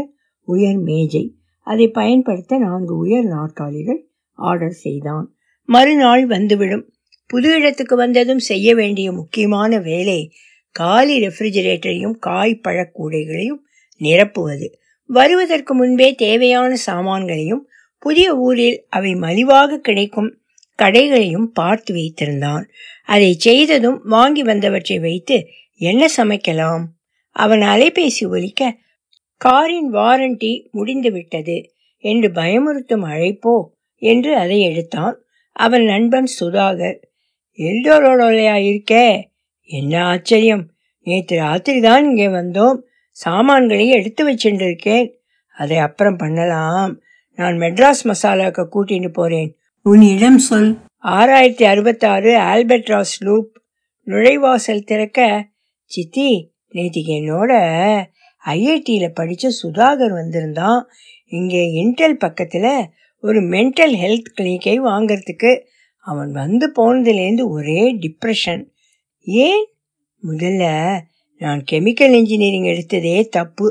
உயர் 0.48 0.80
மேஜை. 0.80 1.36
அதை 1.68 1.88
பயன்படுத்த 1.88 2.58
நான்கு 2.58 2.98
உயர் 2.98 3.26
நாற்காலிகள் 3.26 4.02
ஆர்டர் 4.40 4.78
செய்தான். 4.86 5.26
மறுநாள் 5.70 6.26
வந்துவிடும். 6.26 6.86
புது 7.28 7.50
இடத்துக்கு 7.56 7.96
வந்ததும் 7.96 8.40
செய்ய 8.40 8.76
வேண்டிய 8.76 9.12
முக்கியமான 9.12 9.80
வேலை 9.80 10.32
காலி 10.72 11.28
ரெஃப்ரிஜரேட்டரையும் 11.28 12.16
காய் 12.20 12.62
பழக்கூடைகளையும் 12.68 13.62
நிரப்புவது. 14.02 14.74
வருவதற்கு 15.06 15.74
முன்பே 15.74 16.14
தேவையான 16.14 16.76
சாமான்களையும் 16.86 17.70
புதிய 18.00 18.38
ஊரில் 18.38 18.86
அவை 18.90 19.14
மலிவாக 19.16 19.78
கிடைக்கும் 19.78 20.38
கடைகளையும் 20.76 21.52
பார்த்து 21.52 21.96
வைத்திருந்தான். 21.96 22.64
அதை 23.06 23.34
செய்ததும் 23.34 24.02
வாங்கி 24.04 24.44
வந்தவற்றை 24.44 25.00
வைத்து 25.00 25.48
என்ன 25.76 26.08
சமைக்கலாம்? 26.18 26.84
அவன் 27.30 27.60
அலைபேசி 27.60 28.28
ஒலிக்க 28.30 28.78
காரின் 29.38 29.94
வாரண்டி 29.94 30.70
முடிந்துவிட்டது. 30.72 31.74
என்று 31.98 32.30
பயமுறுத்தும் 32.30 33.06
அழைப்போ? 33.06 33.64
என்று 33.96 34.36
அதை 34.36 34.62
எடுத்தான். 34.62 35.22
அவன் 35.52 35.84
நண்பன் 35.84 36.28
சுதாகர் 36.40 36.98
எல்டோரோடோலையா 37.58 38.56
இருக்கே? 38.58 39.24
என்ன 39.62 40.06
ஆச்சரியம். 40.06 40.72
நேற்று 41.02 41.38
ராத்திரி 41.38 41.80
தான் 41.80 42.06
இங்கே 42.06 42.28
வந்தோம். 42.28 42.82
சாமான்களை 43.12 43.88
எடுத்து 43.88 44.32
வச்சுருக்கேன் 44.32 45.14
அதை 45.58 45.78
அப்புறம் 45.78 46.18
பண்ணலாம். 46.18 47.00
நான் 47.36 47.58
மெட்ராஸ் 47.58 48.04
மசாலாக்கு 48.04 48.68
கூட்டிட்டு 48.72 49.10
போறேன். 49.10 49.56
உன்னிடம் 49.84 50.38
சொல். 50.38 50.78
ஆறாயிரத்தி 51.04 51.64
அறுபத்தாறு 51.64 52.38
ஆல்பர்ட்ராஸ் 52.38 53.20
லூப். 53.20 53.62
நுழைவாசல் 54.06 54.84
திறக்க. 54.84 55.48
சித்தி 55.84 56.52
நேற்றுக்கு 56.74 57.08
என்னோட 57.08 57.54
ஐஐடியில் 58.46 59.10
படித்த 59.10 59.52
சுதாகர் 59.64 60.12
வந்திருந்தான். 60.12 60.88
இங்கே 61.26 61.84
இன்டெல் 61.84 62.14
பக்கத்தில் 62.14 62.90
ஒரு 63.22 63.42
மென்டல் 63.42 63.96
ஹெல்த் 63.96 64.42
கிளினிக்கை 64.42 64.80
வாங்கிறதுக்கு. 64.80 65.62
அவன் 65.98 66.32
வந்து 66.32 66.72
போனதுலேருந்து 66.80 67.48
ஒரே 67.48 68.00
டிப்ரெஷன். 68.00 68.70
ஏன்? 69.20 69.68
முதல்ல 70.24 70.98
நான் 71.42 71.62
கெமிக்கல் 71.72 72.14
இன்ஜினியரிங் 72.20 72.68
எடுத்ததே 72.72 73.14
தப்பு. 73.30 73.68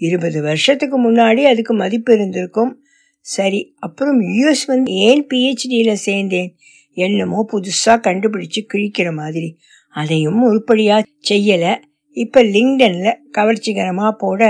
இருபது 0.00 0.42
வருஷத்துக்கு 0.42 0.96
முன்னாடி 1.06 1.42
அதுக்கு 1.42 1.74
மதிப்பு 1.74 2.14
இருந்திருக்கும். 2.14 2.72
சரி 3.20 3.60
அப்புறம் 3.78 4.18
யூஎஸ் 4.20 4.64
வந்து 4.66 4.92
ஏன் 4.92 5.26
பிஹெச்டியில் 5.30 6.02
சேர்ந்தேன்? 6.06 6.50
என்னமோ 6.96 7.40
புதுசாக 7.52 7.98
கண்டுபிடிச்சு 8.06 8.60
கிழிக்கிற 8.74 9.08
மாதிரி. 9.12 9.58
அதையும் 9.94 10.42
உருப்படியாக 10.42 11.04
செய்யலை. 11.30 11.72
இப்போ 12.16 12.40
லிங்டனில் 12.44 13.18
கவர்ச்சிகரமாக 13.38 14.12
போட 14.18 14.42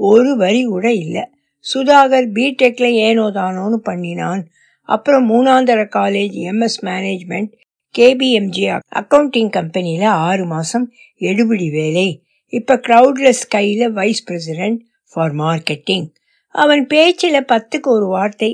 ஒரு 0.00 0.36
வரி 0.36 0.62
கூட 0.64 0.92
இல்லை. 0.92 1.24
சுதாகர் 1.64 2.28
பிடெக்கில் 2.36 2.98
ஏனோ 3.06 3.24
தானோன்னு 3.38 3.78
பண்ணினான். 3.88 4.42
அப்புறம் 4.88 5.24
மூணாந்தர 5.30 5.80
college 5.96 6.36
MS 6.50 6.78
management 6.82 7.52
KPMG 7.98 8.64
accounting 9.00 9.50
கம்பெனியில் 9.50 10.08
ஆறு 10.26 10.44
மாதம் 10.46 10.86
எடுபிடி 11.20 11.68
வேலை. 11.70 12.08
இப்போ 12.52 12.74
க்ரௌட்லெஸ் 12.86 13.42
கையில் 13.48 13.92
வைஸ் 13.92 14.24
பிரசிடென்ட் 14.24 14.80
ஃபார் 15.12 15.34
மார்க்கெட்டிங் 15.34 16.06
அவன் 16.54 16.82
பேச்சில் 16.86 17.48
பத்துக்கு 17.52 17.88
ஒரு 17.96 18.06
வார்த்தை 18.06 18.50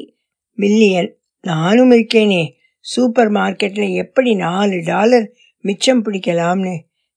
மில்லியன் 0.59 1.11
நானும் 1.45 1.91
இருக்கேனே. 1.91 2.43
சூப்பர் 2.85 3.31
மார்க்கெட்டில் 3.33 3.93
எப்படி 3.95 4.35
நாலு 4.35 4.77
டாலர் 4.85 5.27
மிச்சம் 5.65 6.03
பிடிக்கலாம்னு? 6.05 6.75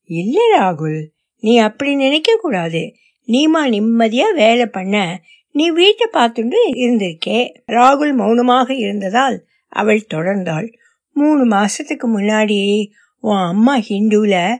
இல்லை 0.09 0.45
ராகுல் 0.57 0.99
நீ 1.43 1.53
அப்படி 1.57 1.91
நினைக்கக்கூடாது 1.95 2.81
நீமா 3.27 3.61
நிம்மதியாக 3.69 4.33
வேலை 4.33 4.65
பண்ண. 4.65 4.95
நீ 5.55 5.65
வீட்டை 5.69 6.07
பார்த்துட்டு 6.13 6.59
இருந்திருக்கே. 6.75 7.39
ராகுல் 7.71 8.13
மௌனமாக 8.13 8.69
இருந்ததால் 8.75 9.37
அவள் 9.73 10.07
தொடர்ந்தாள். 10.13 10.67
மூணு 11.17 11.47
மாசத்துக்கு 11.47 12.07
முன்னாடி 12.07 12.87
உன் 13.19 13.37
அம்மா 13.37 13.77
ஹிந்துல 13.77 14.55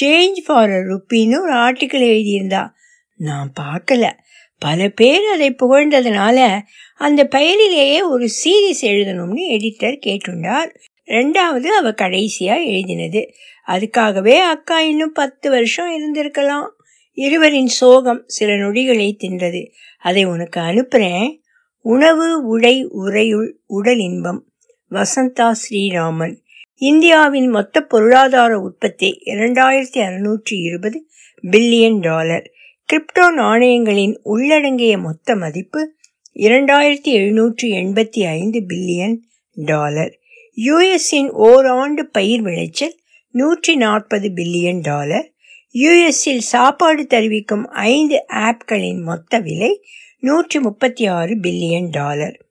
சேஞ்ச் 0.00 0.38
ஃபார் 0.46 0.70
அ 0.70 0.76
ருப்பின்னு 0.76 1.40
ஒரு 1.40 1.54
ஆர்டிக்கிள் 1.54 2.06
எழுதியிருந்தா. 2.10 2.70
நான் 3.16 3.52
பார்க்கல. 3.60 4.10
பல 4.58 4.88
பேர் 4.88 5.24
அதை 5.32 5.56
புகழ்ந்ததுனால 5.62 6.60
அந்த 6.96 7.24
பெயரிலேயே 7.24 8.02
ஒரு 8.02 8.28
சீரீஸ் 8.44 8.84
எழுதணும்னு 8.84 9.44
எடிட்டர் 9.50 9.98
கேட்டுண்டார். 10.06 10.70
ரெண்டாவது 11.06 11.66
அவ 11.66 11.90
கடைசியா 11.90 12.56
எழுதினது. 12.70 13.22
அதுக்காகவே 13.66 14.36
அக்கா 14.36 14.80
இன்னும் 14.80 15.12
பத்து 15.12 15.50
வருஷம் 15.50 15.90
இருந்திருக்கலாம். 15.90 16.68
இருவரின் 17.12 17.66
சோகம் 17.66 18.22
சில 18.26 18.56
நொடிகளை 18.56 19.16
தின்றது. 19.18 19.62
அதை 20.00 20.24
உனக்கு 20.24 20.60
அனுப்புறேன். 20.60 21.38
உணவு 21.84 22.46
உடை 22.46 22.86
உரையுள் 22.86 23.50
உடல் 23.66 23.98
இன்பம். 23.98 24.49
வசந்தா 24.90 25.52
ஸ்ரீராமன் 25.52 26.36
இந்தியாவின் 26.76 27.48
மொத்த 27.48 27.80
பொருளாதார 27.80 28.58
உற்பத்தி 28.58 29.18
இரண்டாயிரத்தி 29.24 29.98
அறுநூற்றி 29.98 30.52
இருபது 30.52 31.08
பில்லியன் 31.50 32.00
டாலர். 32.00 32.50
கிரிப்டோ 32.92 33.32
நாணயங்களின் 33.32 34.20
உள்ளடங்கிய 34.22 34.98
மொத்த 34.98 35.36
மதிப்பு 35.36 35.94
இரண்டாயிரத்தி 36.34 37.12
எழுநூற்றி 37.12 37.62
எண்பத்தி 37.62 38.22
ஐந்து 38.24 38.64
பில்லியன் 38.68 39.16
டாலர். 39.54 40.18
யுஎஸ்ஸின் 40.56 41.30
ஓராண்டு 41.30 42.06
பயிர் 42.06 42.42
விளைச்சல் 42.42 42.96
நூற்றி 43.30 43.76
நாற்பது 43.76 44.28
பில்லியன் 44.28 44.80
டாலர். 44.80 45.32
யுஎஸ்ஸில் 45.74 46.44
சாப்பாடு 46.54 47.06
தெரிவிக்கும் 47.06 47.68
ஐந்து 47.68 48.24
ஆப்களின் 48.28 49.02
மொத்த 49.02 49.38
விலை 49.38 49.84
நூற்றி 50.18 50.60
முப்பத்தி 50.60 51.06
ஆறு 51.06 51.36
பில்லியன் 51.36 51.88
டாலர். 51.90 52.49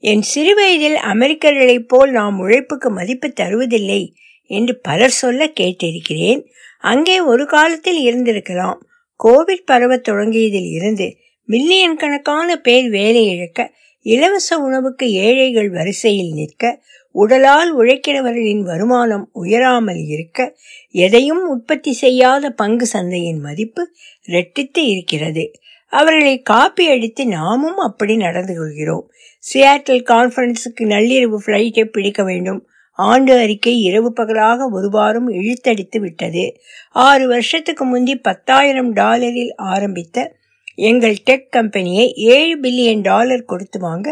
என் 0.00 0.22
சிறுவயதில் 0.22 0.94
அமெரிக்கர்களைப் 0.94 1.88
போல் 1.88 2.10
நாம் 2.10 2.38
உழைப்புக்கு 2.38 2.90
மதிப்பு 2.90 3.32
தருவதில்லை 3.40 4.12
என்று 4.46 4.78
பலர் 4.78 5.10
சொல்ல 5.10 5.46
கேட்டிருக்கிறேன். 5.60 6.46
அங்கே 6.80 7.20
ஒரு 7.20 7.46
காலத்தில் 7.46 8.00
இருந்திருக்கலாம். 8.06 8.78
கோவிட் 9.24 9.64
பரவத் 9.64 10.08
தொடங்கியதில் 10.08 10.70
இருந்து 10.70 11.16
மில்லியன் 11.44 11.96
கணக்கான 11.96 12.56
பேர் 12.56 12.90
வேலை 12.90 13.26
இழக்க 13.26 13.74
இலவச 14.00 14.58
உணவுக்கு 14.58 15.12
ஏழைகள் 15.12 15.70
வரிசையில் 15.70 16.32
நிற்க 16.32 16.82
உடலால் 17.10 17.78
உழைக்கிறவர்களின் 17.78 18.60
வருமானம் 18.60 19.30
உயராமல் 19.32 20.04
இருக்க 20.06 20.58
எதையும் 20.90 21.48
உற்பத்தி 21.48 21.92
செய்யாத 21.92 22.50
பங்கு 22.50 22.86
சந்தையின் 22.86 23.40
மதிப்பு 23.40 23.88
ரெட்டித்து 24.28 24.78
இருக்கிறது. 24.78 25.52
அவர்களை 25.92 26.42
காப்பி 26.42 26.88
அடித்து 26.88 27.26
நாமும் 27.26 27.76
அப்படி 27.76 28.16
நடந்து 28.16 28.54
கொள்கிறோம். 28.56 29.10
சியாட்டில் 29.50 30.02
கான்ஃபரன்ஸுக்கு 30.02 30.84
நள்ளிரவு 30.84 31.38
ஃப்ளைட்டை 31.44 31.84
பிடிக்க 31.84 32.22
வேண்டும். 32.24 32.60
ஆண்டு 32.98 33.32
அறிக்கை 33.38 33.80
இரவு 33.80 34.12
பகலாக 34.12 34.68
ஒரு 34.68 34.88
வாரம் 34.88 35.28
இழுத்தடித்து 35.30 35.98
விட்டது. 35.98 36.44
ஆறு 36.92 37.28
வருஷத்துக்கு 37.28 37.84
முந்தி 37.84 38.16
பத்தாயிரம் 38.18 38.94
டாலரில் 38.94 39.52
ஆரம்பித்த 39.56 40.36
எங்கள் 40.74 41.16
டெக் 41.24 41.48
கம்பெனியை 41.50 42.06
ஏழு 42.14 42.60
பில்லியன் 42.60 43.00
டாலர் 43.00 43.44
கொடுத்து 43.44 43.78
வாங்க 43.78 44.08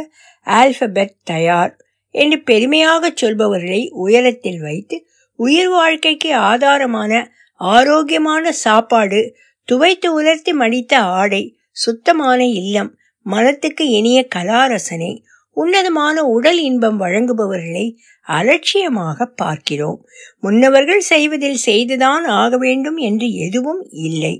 ஆல்பபெட் 0.47 1.16
தயார் 1.25 1.73
என்று 2.14 2.38
பெருமையாக 2.43 3.12
சொல்பவர்களை 3.23 3.83
உயரத்தில் 3.97 4.61
வைத்து 4.61 4.97
உயிர் 5.38 5.69
வாழ்க்கைக்கு 5.69 6.31
ஆதாரமான 6.50 7.12
ஆரோக்கியமான 7.61 8.52
சாப்பாடு 8.64 9.21
துவைத்து 9.69 10.09
உலர்த்தி 10.12 10.52
மடித்த 10.52 10.99
ஆடை 10.99 11.43
சுத்தமான 11.76 12.40
இல்லம் 12.55 12.90
மனத்துக்கு 13.26 13.85
இனிய 13.88 14.18
கலாரசனை 14.35 15.12
உன்னதமான 15.56 16.23
உடல் 16.26 16.59
இன்பம் 16.59 17.00
வழங்குபவர்களை 17.00 17.87
அலட்சியமாக 18.26 19.26
பார்க்கிறோம். 19.35 20.00
முன்னவர்கள் 20.40 21.00
செய்வதில் 21.00 21.61
செய்துதான் 21.66 22.25
ஆக 22.25 22.56
வேண்டும் 22.56 22.97
என்று 22.97 23.28
எதுவும் 23.47 23.83
இல்லை. 23.90 24.35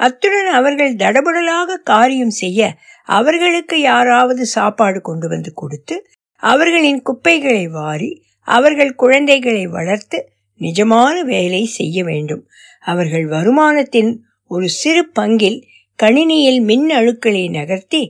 அத்துடன் 0.00 0.50
அவர்கள் 0.52 0.94
தடபுடலாக 0.94 1.76
காரியம் 1.82 2.34
செய்ய 2.34 2.60
அவர்களுக்கு 3.08 3.76
யாராவது 3.80 4.46
சாப்பாடு 4.46 5.00
கொண்டு 5.00 5.28
வந்து 5.28 5.50
கொடுத்து 5.54 5.96
அவர்களின் 6.42 7.02
குப்பைகளை 7.02 7.66
வாரி 7.68 8.10
அவர்கள் 8.48 8.94
குழந்தைகளை 8.94 9.66
வளர்த்து 9.66 10.18
நிஜமான 10.60 11.14
வேலை 11.24 11.62
செய்ய 11.64 12.04
வேண்டும். 12.04 12.42
அவர்கள் 12.82 13.26
வருமானத்தின் 13.28 14.10
ஒரு 14.50 14.68
சிறு 14.68 15.04
பங்கில் 15.18 15.60
கணினியில் 15.98 16.60
மின் 16.60 16.88
அணுக்களை 16.90 17.44
நகர்த்தி 17.50 18.02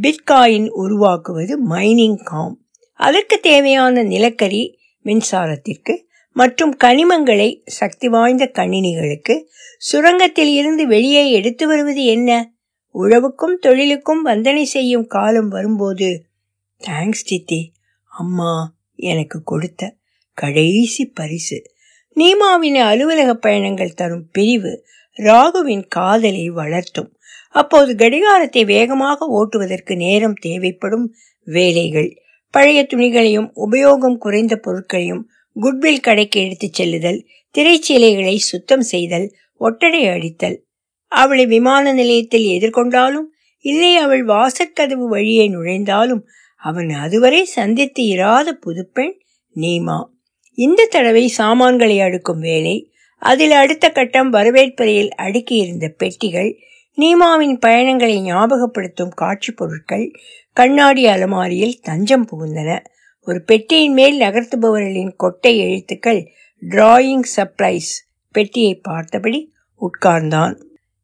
பிட்காயின் 0.00 0.68
உருவாக்குவது 0.68 1.68
மைனிங் 1.68 2.24
காம். 2.24 2.60
அதற்கு 2.92 3.40
தேவையான 3.40 4.02
நிலக்கரி 4.02 4.78
மின்சாரத்திற்கு 5.04 6.04
மற்றும் 6.32 6.76
கனிமங்களை 6.84 7.60
சக்தி 7.64 8.08
வாய்ந்த 8.08 8.50
கணினிகளுக்கு 8.54 9.44
சுரங்கத்தில் 9.92 10.52
இருந்து 10.52 10.86
வெளியே 10.86 11.30
எடுத்து 11.30 11.66
வருவது 11.66 12.04
என்ன? 12.04 12.52
உழவுக்கும் 12.94 13.58
தொழிலுக்கும் 13.60 14.26
வந்தனை 14.26 14.62
செய்யும் 14.62 15.06
காலம் 15.06 15.48
வரும்போது. 15.48 16.24
தேங்க்ஸ் 16.78 17.24
சித்தி. 17.24 17.72
அம்மா 18.18 18.74
எனக்கு 18.94 19.42
கொடுத்த 19.42 19.96
கடைசி 20.32 21.06
பரிசு. 21.06 21.62
நீமாவின் 22.14 22.74
அலுவலக 22.74 23.34
பயணங்கள் 23.34 23.94
தரும் 23.94 24.28
பிரிவு 24.32 24.84
ராகுவின் 25.18 25.86
காதலை 25.88 26.50
வளர்த்தும். 26.50 27.16
அப்போது 27.54 27.90
கடிகாரத்தை 27.94 28.62
வேகமாக 28.64 29.26
ஓட்டுவதற்கு 29.38 29.94
நேரம் 29.96 30.36
தேவைப்படும் 30.40 31.06
வேலைகள். 31.46 32.10
பழைய 32.54 32.86
துணிகளையும் 32.92 33.48
உபயோகம் 33.56 34.16
குறைந்த 34.16 34.56
பொருட்களையும் 34.56 35.22
குட்வில் 35.56 36.00
கடைக்கு 36.00 36.38
எடுத்துச் 36.40 36.72
செல்லுதல் 36.72 37.20
திரைச்சீலைகளை 37.54 38.36
சுத்தம் 38.42 38.82
செய்தல் 38.82 39.26
ஒட்டடை 39.60 40.02
அடித்தல். 40.06 40.56
அவளை 41.12 41.44
விமான 41.46 41.92
நிலையத்தில் 41.92 42.46
எதிர்கொண்டாலும் 42.46 43.28
இல்லை 43.64 43.96
அவள் 43.96 44.24
வாசற்கதவு 44.26 45.06
வழியே 45.06 45.44
நுழைந்தாலும் 45.48 46.22
அவன் 46.62 46.90
அதுவரை 47.04 47.44
சந்தித்து 47.56 48.02
இராத 48.06 48.48
புதுப்பெண் 48.54 49.14
நீமா. 49.56 49.98
இந்த 50.58 50.88
தடவை 50.90 51.24
சாமான்களை 51.28 51.96
அடுக்கும் 52.00 52.40
வேலை 52.40 52.76
அதில் 53.22 53.54
அடுத்த 53.62 53.86
கட்டம் 53.90 54.30
வரவேற்பறையில் 54.30 55.12
அடுக்கியிருந்த 55.18 55.86
பெட்டிகள் 55.98 56.50
நீமாவின் 56.98 57.58
பயணங்களை 57.58 58.20
ஞாபகப்படுத்தும் 58.22 59.14
காட்சி 59.14 59.52
பொருட்கள் 59.52 60.12
கண்ணாடி 60.52 61.06
அலமாரியில் 61.06 61.78
தஞ்சம் 61.82 62.26
புகுந்தன. 62.26 62.78
ஒரு 63.20 63.42
பெட்டியின் 63.42 63.92
மேல் 63.92 64.20
நகர்த்துபவர்களின் 64.20 65.12
கொட்டை 65.16 65.58
எழுத்துக்கள் 65.58 66.30
டிராயிங் 66.62 67.22
சர்ப்ரைஸ் 67.36 67.92
பெட்டியை 68.30 68.74
பார்த்தபடி 68.74 69.52
உட்கார்ந்தான். 69.80 70.54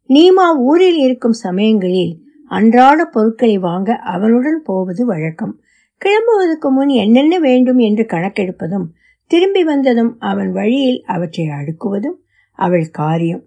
நீமா 0.09 0.57
ஊரில் 0.59 0.97
இருக்கும் 0.97 1.33
சமயங்களில் 1.33 2.27
அன்றாட 2.49 3.05
பொருட்களை 3.05 3.59
வாங்க 3.59 3.95
அவனுடன் 3.95 4.63
போவது 4.65 5.07
வழக்கம். 5.07 5.61
கிளம்புவதற்கு 6.01 6.71
முன் 6.71 6.89
என்னென்ன 6.89 7.39
வேண்டும் 7.39 7.79
என்று 7.79 8.05
கணக்கெடுப்பதும் 8.05 8.87
திரும்பி 9.27 9.65
வந்ததும் 9.65 10.17
அவன் 10.19 10.53
வழியில் 10.53 11.05
அவற்றை 11.07 11.47
அடுக்குவதும் 11.47 12.19
அவள் 12.53 12.91
காரியம். 12.91 13.45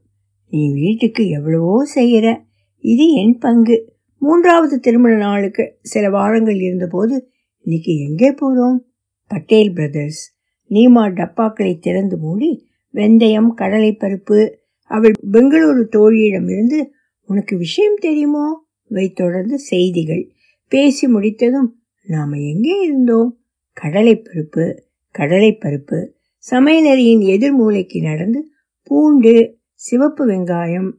நீ 0.51 0.73
வீட்டுக்கு 0.73 1.29
எவ்வளவோ 1.29 1.85
செய்கிற. 1.85 2.43
இது 2.79 3.05
என் 3.13 3.37
பங்கு. 3.37 3.77
மூன்றாவது 4.17 4.79
திருமண 4.79 5.15
நாளுக்கு 5.15 5.63
சில 5.81 6.09
வாரங்கள் 6.09 6.59
இருந்தபோது 6.59 7.15
இன்னைக்கு 7.61 7.97
எங்கே 7.97 8.31
போகிறோம் 8.31 8.77
பட்டேல் 9.27 9.73
பிரதர்ஸ் 9.73 10.21
நீமா 10.69 11.03
டப்பாக்களை 11.19 11.79
திறந்து 11.79 12.17
மூடி 12.17 12.49
வெந்தயம் 12.93 13.49
கடலைப்பருப்பு 13.57 14.39
அவள் 14.83 15.13
பெங்களூரு 15.31 15.83
தோழியிடமிருந்து 15.95 16.79
உனக்கு 17.21 17.57
விஷயம் 17.57 17.97
தெரியுமோ? 17.99 18.45
வை 18.87 19.05
தொடர்ந்து 19.11 19.57
செய்திகள். 19.59 20.23
பேசி 20.67 21.07
முடித்ததும் 21.07 21.69
நாம் 22.07 22.31
எங்கே 22.31 22.75
இருந்தோம்? 22.79 23.29
கடலைப்பருப்பு 23.81 24.65
கடலைப்பருப்பு. 25.15 25.99
சமையலறையின் 26.51 27.23
எதிர் 27.25 27.55
மூலைக்கு 27.55 28.01
நடந்து 28.01 28.39
பூண்டு 28.83 29.33
சிவப்பு 29.81 30.27
வெங்காயம் 30.27 30.91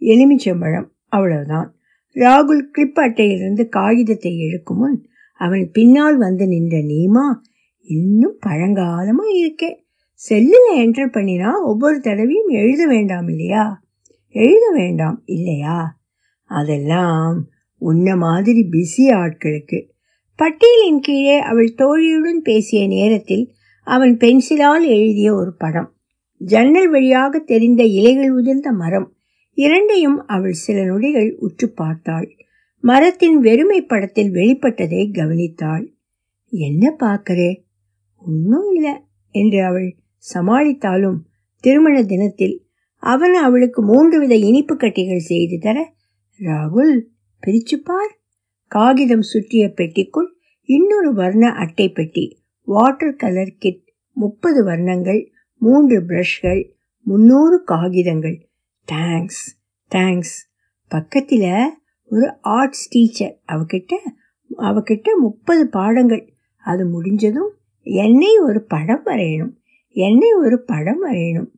எலுமிச்சம்பழம் 0.00 0.86
அவ்வளவுதான். 1.08 1.74
ராகுல் 2.14 2.60
கிளிப் 2.70 2.98
அட்டையிலிருந்து 2.98 3.68
காகிதத்தை 3.68 4.48
எடுக்கும் 4.48 4.78
முன் 4.78 5.06
அவன் 5.34 5.70
பின்னால் 5.72 6.16
வந்து 6.16 6.46
நின்ற 6.46 6.78
நீமா 6.78 7.36
இன்னும் 7.82 8.38
பழங்காலமா 8.46 9.26
இருக்கே. 9.40 9.70
செல்லில் 10.14 10.72
என்டர் 10.74 11.12
பண்ணினா 11.12 11.50
ஒவ்வொரு 11.62 12.00
தடவையும் 12.00 12.48
எழுத 12.48 12.86
வேண்டாம் 12.86 13.28
இல்லையா? 13.28 13.82
எழுத 14.28 14.70
வேண்டாம் 14.74 15.22
இல்லையா? 15.24 16.00
அதெல்லாம் 16.44 17.46
உன்ன 17.78 18.16
மாதிரி 18.16 18.68
பிஸி 18.70 19.08
ஆட்களுக்கு. 19.08 19.88
பட்டியலின் 20.36 21.00
கீழே 21.00 21.38
அவள் 21.38 21.74
தோழியுடன் 21.78 22.42
பேசிய 22.42 22.86
நேரத்தில் 22.86 23.52
அவன் 23.84 24.16
பென்சிலால் 24.16 24.86
எழுதிய 24.86 25.34
ஒரு 25.34 25.54
படம். 25.58 25.96
ஜன்னல் 26.42 26.88
வழியாக 26.88 27.38
தெரிந்த 27.38 27.82
இலைகள் 27.84 28.32
உதிர்ந்த 28.32 28.68
மரம். 28.72 29.08
இரண்டையும் 29.58 30.18
அவள் 30.26 30.52
சில 30.52 30.84
நொடிகள் 30.84 31.30
உற்று 31.36 31.66
பார்த்தாள். 31.70 32.28
மரத்தின் 32.84 33.36
வெறுமை 33.40 33.80
படத்தில் 33.82 34.30
வெளிப்பட்டதை 34.30 35.02
கவனித்தாள். 35.10 35.84
என்ன 36.52 36.96
பார்க்கறே? 37.00 37.50
ஒன்றும் 38.22 38.68
இல்லை 38.74 38.94
என்று 39.34 39.58
அவள் 39.64 39.88
சமாளித்தாலும் 40.24 41.18
திருமண 41.64 41.96
தினத்தில் 42.02 42.56
அவன் 43.02 43.34
அவளுக்கு 43.34 43.82
மூன்று 43.82 44.16
வித 44.18 44.34
இனிப்பு 44.48 44.74
கட்டிகள் 44.76 45.28
செய்து 45.28 45.56
தர 45.58 45.78
ராகுல் 46.40 46.94
பிரிச்சுப்பார் 47.42 48.12
காகிதம் 48.70 49.22
சுற்றிய 49.22 49.64
பெட்டிக்குள் 49.76 50.28
இன்னொரு 50.68 51.10
வர்ண 51.12 51.44
அட்டை 51.54 51.86
பெட்டி 51.88 52.24
வாட்டர் 52.68 53.16
கலர் 53.16 53.56
கிட் 53.58 53.82
முப்பது 54.16 54.60
வர்ணங்கள் 54.64 55.20
மூன்று 55.64 56.04
பிரஷ்கள் 56.04 56.74
முன்னூறு 57.06 57.64
காகிதங்கள். 57.64 58.48
தேங்க்ஸ் 58.88 59.44
தேங்க்ஸ் 59.90 60.36
பக்கத்தில் 60.88 61.52
ஒரு 62.04 62.28
ஆர்ட்ஸ் 62.40 62.88
டீச்சர் 62.88 63.34
அவகிட்ட 63.52 63.92
அவகிட்ட 64.58 65.08
முப்பது 65.20 65.68
பாடங்கள். 65.68 66.24
அது 66.64 66.86
முடிஞ்சதும் 66.86 67.52
என்னை 67.82 68.38
ஒரு 68.38 68.62
படம் 68.64 69.04
வரையணும் 69.04 69.54
என்னை 69.88 70.32
ஒரு 70.32 70.62
படம் 70.62 71.02
வரையணும். 71.04 71.50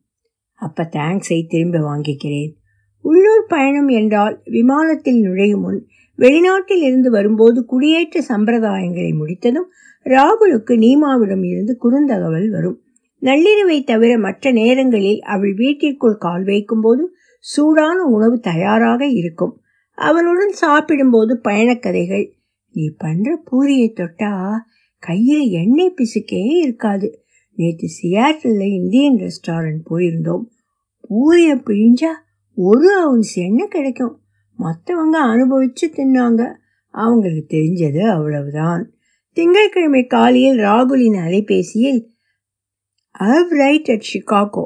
அப்போ 0.53 0.89
தேங்க்ஸை 0.91 1.47
திரும்ப 1.47 1.77
வாங்கிக்கிறேன். 1.79 2.53
உள்ளூர் 3.01 3.45
பயணம் 3.47 3.87
என்றால் 3.87 4.41
விமானத்தில் 4.45 5.19
நுழையும் 5.19 5.61
முன் 5.61 5.87
வெளிநாட்டில் 6.19 6.83
இருந்து 6.89 7.09
வரும்போது 7.11 7.65
குடியேற்ற 7.65 8.21
சம்பிரதாயங்களை 8.29 9.11
முடித்ததும் 9.15 9.69
ராகுலுக்கு 10.05 10.73
நீமாவிடம் 10.85 11.45
இருந்து 11.45 11.73
குறுந்தகவல் 11.83 12.49
வரும். 12.49 12.79
நள்ளிரவை 13.21 13.83
தவிர 13.83 14.17
மற்ற 14.17 14.51
நேரங்களில் 14.51 15.21
அவள் 15.21 15.53
வீட்டிற்குள் 15.53 16.17
கால் 16.17 16.43
வைக்கும்போது 16.43 17.15
சூடான 17.39 18.03
உணவு 18.03 18.39
தயாராக 18.39 19.07
இருக்கும். 19.07 19.61
அவளுடன் 19.95 20.51
சாப்பிடும்போது 20.51 21.39
பயணக்கதைகள். 21.43 22.31
நீ 22.71 22.93
பண்ற 22.97 23.43
பூரியை 23.51 23.93
தொட்டா 23.93 24.51
கையில் 24.99 25.49
எண்ணெய் 25.49 25.93
பிசுக்கே 25.97 26.57
இருக்காது. 26.57 27.23
நேற்று 27.55 27.87
சியாட்டில் 27.87 28.61
இந்தியன் 28.61 29.15
ரெஸ்டாரண்ட் 29.15 29.81
போயிருந்தோம். 29.89 30.43
பூரியை 31.09 31.53
பிழிஞ்சா 31.53 32.11
ஒரு 32.55 32.99
அவுன்ஸ் 32.99 33.37
எண்ணெய் 33.37 33.67
கிடைக்கும். 33.67 34.19
மற்றவங்க 34.59 35.17
அனுபவிச்சு 35.17 35.87
தின்னாங்க. 35.87 36.53
அவங்களுக்கு 36.89 37.57
தெரிஞ்சது 37.57 38.11
அவ்வளவுதான். 38.11 38.93
திங்கட்கிழமை 39.31 40.05
காலையில் 40.05 40.57
ராகுலின் 40.57 41.17
அலைபேசியில் 41.17 42.13
I've 43.19 43.49
right 43.49 43.89
at 43.89 44.05
Chicago 44.13 44.63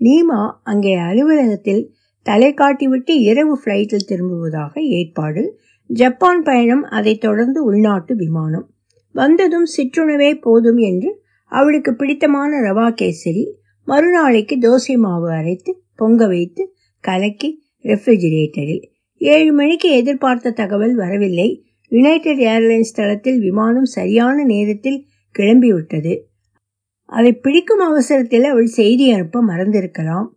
Neema 0.00 0.52
அங்கே 0.62 0.94
அலுவலகத்தில் 0.94 1.92
தலை 2.22 2.54
காட்டிவிட்டு 2.54 3.10
இரவு 3.10 3.60
ஃப்ளைட்டில் 3.64 4.06
திரும்புவதாக 4.06 4.80
ஏற்பாடு. 4.80 5.60
ஜப்பான் 5.86 6.42
பயணம் 6.42 6.82
அதைத் 6.82 7.20
தொடர்ந்து 7.20 7.64
உள்நாட்டு 7.64 8.16
விமானம். 8.16 8.70
வந்ததும் 9.12 9.66
சிற்றுணவே 9.76 10.40
போதும் 10.40 10.76
என்று 10.76 11.22
அவளுக்கு 11.46 11.94
பிடித்தமான 11.94 12.60
ரவா 12.60 12.94
கேசரி 12.94 13.44
மறுநாளைக்கு 13.84 14.58
தோசை 14.58 14.96
மாவு 14.96 15.30
அரைத்து 15.30 15.72
பொங்க 15.94 16.26
வைத்து 16.26 16.74
கலக்கி 17.00 17.64
ரெஃப்ரிஜிரேட்டரில் 17.82 18.82
ஏழு 19.16 19.52
மணிக்கு 19.52 19.90
எதிர்பார்த்த 19.90 20.50
தகவல் 20.50 20.94
வரவில்லை. 20.94 21.64
யுனைடெட் 21.88 22.38
ஏர்லைன்ஸ் 22.38 22.94
தளத்தில் 22.94 23.40
விமானம் 23.40 23.84
சரியான 23.84 24.44
நேரத்தில் 24.44 25.06
கிளம்பிவிட்டது. 25.38 26.20
அதை 27.12 27.32
பிடிக்கும் 27.32 27.78
அவசரத்தில் 27.78 28.44
அவள் 28.44 28.70
செய்தி 28.78 29.12
அனுப்ப 29.12 29.42
மறந்திருக்கலாம். 29.46 30.28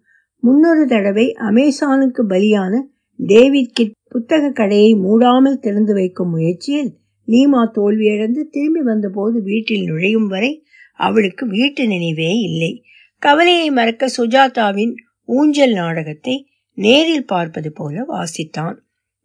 முன்னொரு 0.44 0.84
தடவை 0.88 1.26
அமேசானுக்கு 1.40 2.22
பலியான 2.30 2.74
டேவிட் 3.18 3.74
கிட் 3.74 3.96
புத்தக 4.10 4.50
கடையை 4.52 4.92
மூடாமல் 4.96 5.58
திறந்து 5.58 5.94
வைக்கும் 5.94 6.30
முயற்சியில் 6.30 6.92
நீமா 7.28 7.62
தோல்வியடைந்து 7.76 8.42
திரும்பி 8.52 8.82
வந்தபோது 8.82 9.42
வீட்டில் 9.42 9.86
நுழையும் 9.86 10.28
வரை 10.28 10.52
அவளுக்கு 11.00 11.48
வீட்டு 11.48 11.88
நினைவே 11.88 12.32
இல்லை. 12.40 12.84
கவலையை 13.20 13.72
மறக்க 13.72 14.10
சுஜாதாவின் 14.18 14.94
ஊஞ்சல் 15.26 15.74
நாடகத்தை 15.74 16.36
நேரில் 16.78 17.26
பார்ப்பது 17.26 17.72
போல 17.72 18.06
வாசித்தான். 18.10 18.76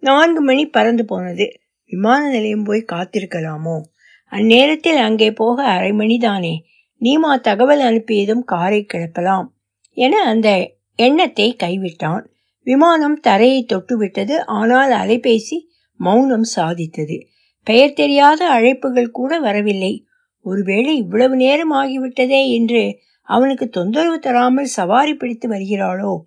நான்கு 0.03 0.41
மணி 0.41 0.65
பறந்து 0.67 1.05
போனது. 1.05 1.47
விமான 1.91 2.29
நிலையம் 2.31 2.65
போய் 2.65 2.91
காத்திருக்கலாமோ? 2.93 3.77
அந்நேரத்தில் 4.33 5.01
அங்கே 5.01 5.29
போக 5.33 5.65
அரை 5.65 5.91
மணிதானே? 5.91 6.55
நீமா 7.01 7.41
தகவல் 7.41 7.81
அனுப்பியதும் 7.81 8.45
காரை 8.45 8.87
கிளப்பலாம் 8.95 9.47
என 9.91 10.23
அந்த 10.23 10.75
எண்ணத்தை 10.95 11.57
கைவிட்டான். 11.63 12.25
விமானம் 12.63 13.21
தரையை 13.21 13.67
தொட்டுவிட்டது. 13.69 14.43
ஆனால் 14.45 14.93
அலைபேசி 14.93 15.59
மௌனம் 15.97 16.47
சாதித்தது. 16.57 17.21
பெயர் 17.63 17.93
தெரியாத 17.93 18.51
அழைப்புகள் 18.51 19.11
கூட 19.11 19.39
வரவில்லை. 19.39 20.05
ஒருவேளை 20.41 20.97
இவ்வளவு 20.97 21.37
நேரம் 21.37 21.73
ஆகிவிட்டதே 21.73 22.51
என்று 22.51 22.99
அவனுக்கு 23.23 23.69
தொந்தரவு 23.69 24.19
தராமல் 24.19 24.65
சவாரி 24.65 25.15
பிடித்து 25.15 25.49
வருகிறாளோ? 25.49 26.21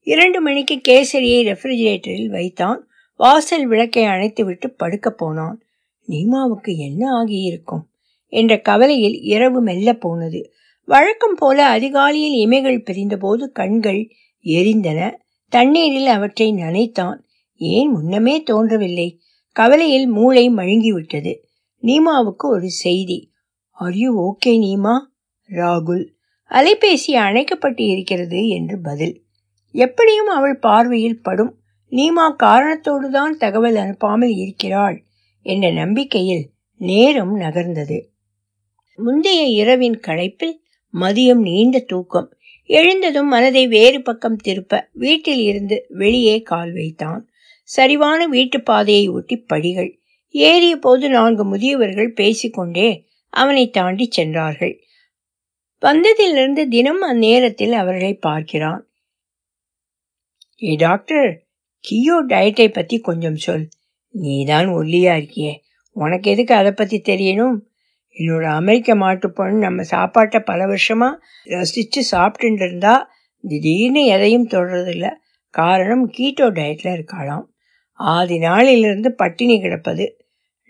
இரண்டு 0.00 0.40
மணிக்கு 0.40 0.80
கேசரியை 0.88 1.40
ரெஃப்ரிஜிரேட்டரில் 1.50 2.28
வைத்தான். 2.28 2.88
வாசல் 3.16 3.66
விளக்கை 3.66 4.04
அணைத்துவிட்டு 4.04 4.66
படுக்க 4.76 5.10
போனான். 5.10 5.62
நீமாவுக்கு 6.08 6.76
என்ன 6.76 7.12
ஆகியிருக்கும்? 7.12 7.89
என்ற 8.30 8.60
கவலையில் 8.60 9.20
இரவு 9.20 9.60
மெல்ல 9.60 9.92
போனது. 9.92 10.52
வழக்கம் 10.84 11.34
போல 11.34 11.66
அதிகாலையில் 11.66 12.48
இமைகள் 12.48 12.84
பிரிந்தபோது 12.84 13.52
கண்கள் 13.52 14.08
எரிந்தன. 14.44 15.16
தண்ணீரில் 15.48 16.06
அவற்றை 16.06 16.52
நனைத்தான். 16.52 17.18
ஏன் 17.56 17.90
முன்னமே 17.90 18.42
தோன்றவில்லை? 18.42 19.20
கவலையில் 19.52 20.06
மூளை 20.06 20.50
மழுங்கிவிட்டது. 20.50 21.36
நீமாவுக்கு 21.82 22.48
ஒரு 22.48 22.70
செய்தி. 22.70 23.32
Are 23.70 23.94
you 23.94 24.12
okay 24.20 24.48
Neema? 24.48 24.98
ராகுல். 25.48 26.08
அலைபேசி 26.50 27.12
அணைக்கப்பட்டு 27.12 27.86
இருக்கிறது 27.86 28.48
என்று 28.48 28.80
பதில். 28.80 29.22
எப்படியும் 29.72 30.26
அவள் 30.26 30.58
பார்வையில் 30.58 31.22
படும். 31.22 31.58
நீமா 31.90 32.36
காரணத்தோடு 32.36 33.10
தான் 33.10 33.36
தகவல் 33.36 33.74
அனுப்பாமல் 33.74 34.36
இருக்கிறாள் 34.36 35.04
என்ற 35.42 35.70
நம்பிக்கையில் 35.70 36.50
நேரம் 36.76 37.40
நகர்ந்தது. 37.40 38.09
முந்தைய 39.00 39.42
இரவின் 39.42 40.00
களைப்பில் 40.06 40.60
மதியம் 40.94 41.40
நீண்ட 41.40 41.78
தூக்கம். 41.78 42.36
எழுந்ததும் 42.64 43.28
மனதை 43.28 43.66
வேறு 43.66 44.02
பக்கம் 44.02 44.36
திருப்ப 44.36 44.88
வீட்டில் 44.92 45.38
இருந்து 45.38 45.86
வெளியே 45.88 46.42
கால் 46.42 46.72
வைத்தான். 46.72 47.28
சரிவான 47.62 48.26
வீட்டு 48.26 48.60
பாதையை 48.60 49.08
ஒட்டி 49.08 49.36
படிகள். 49.36 50.00
ஏறிய 50.28 50.76
போது 50.76 51.08
நான்கு 51.08 51.44
முதியவர்கள் 51.44 52.12
பேசிக்கொண்டே 52.12 53.06
அவனை 53.28 53.70
தாண்டி 53.70 54.08
சென்றார்கள். 54.10 54.82
வந்ததிலிருந்து 55.82 56.68
தினம் 56.68 57.02
அந்நேரத்தில் 57.02 57.70
அவர்களை 57.70 58.14
பார்க்கிறான். 58.14 58.88
ஏ 60.62 60.74
டாக்டர் 60.74 61.46
கியோ 61.80 62.26
டயட்டை 62.28 62.72
பத்தி 62.72 63.00
கொஞ்சம் 63.00 63.36
சொல். 63.36 63.68
நீதான் 64.08 64.66
ஒல்லியா 64.68 65.14
இருக்கியே. 65.16 65.52
உனக்கு 65.92 66.30
எதுக்கு 66.30 66.54
அதை 66.54 66.72
பத்தி 66.72 67.00
தெரியணும்? 67.00 67.58
என்னோட 68.16 68.44
அமெரிக்க 68.44 68.94
மாட்டுப்பொண்ணு 68.94 69.58
நம்ம 69.58 69.82
சாப்பாட்டை 69.82 70.40
பல 70.40 70.64
வருஷமா 70.64 71.14
ரசிச்சு 71.44 71.98
சாப்பிட்டு 71.98 72.66
இருந்தா 72.66 73.10
திடீர்னு 73.40 74.04
எதையும் 74.04 74.48
தொடரதில்ல 74.48 75.10
காரணம் 75.50 76.08
கீட்டோ 76.08 76.50
டயட்ல 76.50 76.84
இருக்காளாம். 76.84 77.44
ஆதி 77.92 78.38
நாளிலிருந்து 78.38 79.12
பட்டினி 79.12 79.60
கிடப்பது. 79.60 80.16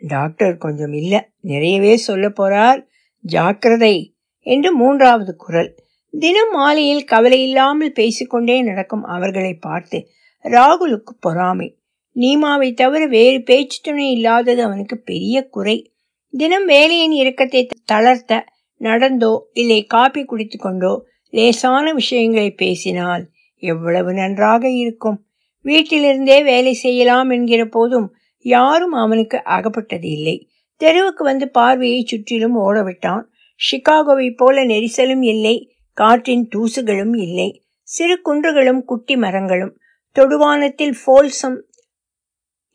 டாக்டர் 0.00 0.56
கொஞ்சம் 0.56 0.92
இல்லை 0.92 1.20
நிறையவே 1.40 1.96
சொல்ல 1.96 2.28
போறார். 2.28 2.86
ஜாக்கிரதை 3.20 4.16
என்று 4.38 4.76
மூன்றாவது 4.76 5.36
குரல். 5.36 5.76
தினம் 6.10 6.50
மாலையில் 6.50 7.04
கவலையில்லாமல் 7.04 7.88
பேசிக்கொண்டே 7.88 8.62
நடக்கும் 8.62 9.02
அவர்களை 9.02 9.54
பார்த்து 9.54 10.06
ராகுலுக்கு 10.44 11.12
பொறாமை. 11.20 11.78
நீமாவை 12.16 12.74
தவிர 12.74 13.06
வேறு 13.06 13.42
பேச்சு 13.42 13.80
துணை 13.82 14.10
இல்லாதது 14.10 14.62
அவனுக்கு 14.62 14.98
பெரிய 14.98 15.48
குறை. 15.48 15.89
தினம் 16.34 16.64
வேலையின் 16.64 17.12
இறக்கத்தை 17.12 17.68
தளர்த்த 17.84 18.42
நடந்தோ 18.80 19.32
இல்லை 19.52 19.84
காப்பி 19.86 20.24
குடித்து 20.24 20.58
கொண்டோ 20.58 20.92
லேசான 21.32 21.92
விஷயங்களை 21.92 22.50
பேசினால் 22.50 23.24
எவ்வளவு 23.62 24.12
நன்றாக 24.12 24.62
இருக்கும். 24.68 25.18
வீட்டிலிருந்தே 25.64 26.42
வேலை 26.44 26.72
செய்யலாம் 26.74 27.30
என்கிற 27.30 27.64
போதும் 27.64 28.14
யாரும் 28.44 28.92
அவனுக்கு 28.92 29.42
அகப்பட்டது 29.44 30.08
இல்லை. 30.10 30.36
தெருவுக்கு 30.76 31.24
வந்து 31.24 31.48
பார்வையை 31.48 32.00
சுற்றிலும் 32.06 32.56
ஓடவிட்டான். 32.58 33.24
சிகாகோவை 33.60 34.28
போல 34.36 34.64
நெரிசலும் 34.64 35.24
இல்லை 35.24 35.56
காற்றின் 35.98 36.46
தூசுகளும் 36.54 37.14
இல்லை. 37.16 37.48
சிறு 37.82 38.16
குன்றுகளும் 38.24 38.82
குட்டி 38.84 39.16
மரங்களும் 39.16 39.74
தொடுவானத்தில் 40.16 40.94
ஃபோல்சம் 41.00 41.58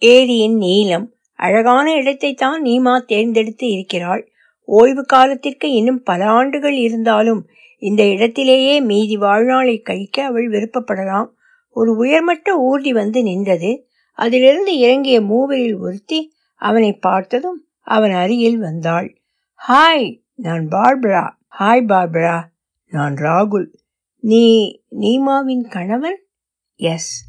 ஏரியின் 0.02 0.58
நீளம் 0.58 1.08
அழகான 1.36 1.94
இடத்தைத்தான் 1.94 2.62
நீமா 2.64 3.06
தேர்ந்தெடுத்து 3.06 3.70
இருக்கிறாள். 3.70 4.32
ஓய்வு 4.62 5.04
காலத்திற்கு 5.04 5.72
இன்னும் 5.72 6.04
பல 6.04 6.26
ஆண்டுகள் 6.26 6.74
இருந்தாலும் 6.74 7.48
இந்த 7.80 8.08
இடத்திலேயே 8.08 8.82
மீதி 8.82 9.18
வாழ்நாளை 9.18 9.82
கழிக்க 9.82 10.26
அவள் 10.26 10.50
விருப்பப்படலாம். 10.50 11.28
ஒரு 11.70 11.96
உயர்மட்ட 11.96 12.56
ஊர்தி 12.56 12.94
வந்து 12.94 13.24
நின்றது. 13.24 13.88
அதிலிருந்து 14.14 14.78
இறங்கிய 14.78 15.22
மூவரில் 15.22 15.78
ஒருத்தி 15.78 16.34
அவனை 16.56 16.94
பார்த்ததும் 16.94 17.66
அவன் 17.82 18.12
அருகில் 18.12 18.58
வந்தாள். 18.58 19.22
ஹாய் 19.68 20.22
நான் 20.36 20.68
பார்பரா. 20.68 21.30
Hi 21.60 21.88
Barbara. 21.88 22.42
நான் 22.86 23.14
ராகுல். 23.14 23.68
நீ 24.20 24.76
நீமாவின் 25.00 25.70
கணவன்? 25.70 26.20
எஸ் 26.76 27.26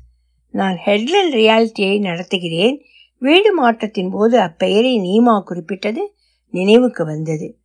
நான் 0.50 0.78
ஹெட்லன் 0.84 1.32
ரியாலிட்டியை 1.32 2.00
நடத்துகிறேன். 2.00 2.80
வீடு 3.18 3.54
மாற்றத்தின் 3.54 4.10
போது 4.10 4.38
அப்பெயரை 4.38 5.00
நீமா 5.00 5.42
குறிப்பிட்டது 5.42 6.14
நினைவுக்கு 6.50 7.04
வந்தது. 7.04 7.58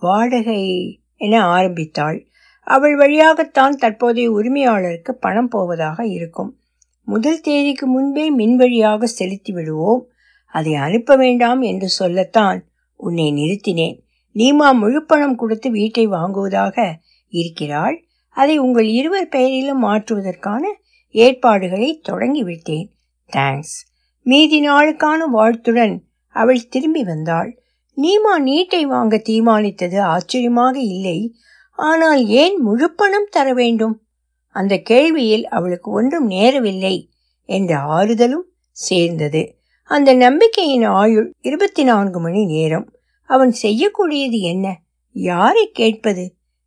வாடகை 0.00 1.00
என 1.16 1.44
ஆரம்பித்தாள். 1.44 2.26
அவள் 2.62 2.96
வழியாகத்தான் 2.96 3.76
தற்போதைய 3.76 4.32
உரிமையாளருக்கு 4.32 5.12
பணம் 5.12 5.48
போவதாக 5.48 6.06
இருக்கும். 6.06 6.58
முதல் 7.04 7.40
தேதிக்கு 7.40 7.86
முன்பே 7.86 8.30
மின் 8.30 8.56
வழியாக 8.56 9.06
செலுத்தி 9.06 9.52
விடுவோம். 9.52 10.08
அதை 10.46 10.74
அனுப்ப 10.74 11.16
வேண்டாம் 11.16 11.62
என்று 11.62 11.88
சொல்லத்தான் 11.88 12.64
உன்னை 12.96 13.32
நிறுத்தினேன். 13.32 14.02
நீமா 14.34 14.72
முழுப்பணம் 14.72 15.36
கொடுத்து 15.36 15.70
வீட்டை 15.70 16.06
வாங்குவதாக 16.06 16.98
இருக்கிறாள். 17.28 18.04
அதை 18.28 18.58
உங்கள் 18.58 18.86
இருவர் 18.86 19.28
பெயரிலும் 19.28 19.78
மாற்றுவதற்கான 19.78 20.74
ஏற்பாடுகளை 21.10 22.00
தொடங்கிவிட்டேன். 22.08 22.88
தேங்க்ஸ். 23.36 23.85
மீதி 24.26 24.58
நாளுக்கான 24.68 25.18
வாழ்த்துடன் 25.32 25.94
அவள் 26.34 26.68
திரும்பி 26.68 27.02
வந்தாள். 27.04 27.50
நீமா 27.96 28.32
நீட்டை 28.38 28.82
வாங்க 28.82 29.16
தீர்மானித்தது 29.16 30.00
ஆச்சரியமாக 30.00 30.78
இல்லை. 30.78 31.36
ஆனால் 31.72 32.26
ஏன் 32.26 32.56
முழுப்பணம் 32.66 33.28
தர 33.30 33.54
வேண்டும்? 33.54 34.02
அந்த 34.50 34.74
கேள்வியில் 34.90 35.44
அவளுக்கு 35.44 35.90
ஒன்றும் 35.90 36.30
நேரவில்லை 36.30 37.08
என்ற 37.48 37.76
ஆறுதலும் 37.76 38.46
சேர்ந்தது. 38.70 39.42
அந்த 39.90 40.14
நம்பிக்கையின் 40.14 40.84
ஆயுள் 40.84 41.34
இருபத்தி 41.40 41.84
நான்கு 41.84 42.20
மணி 42.20 42.44
நேரம். 42.44 42.86
அவன் 43.30 43.52
செய்யக்கூடியது 43.62 44.38
என்ன? 44.40 44.66
யாரை 45.12 45.70
கேட்பது? 45.70 46.24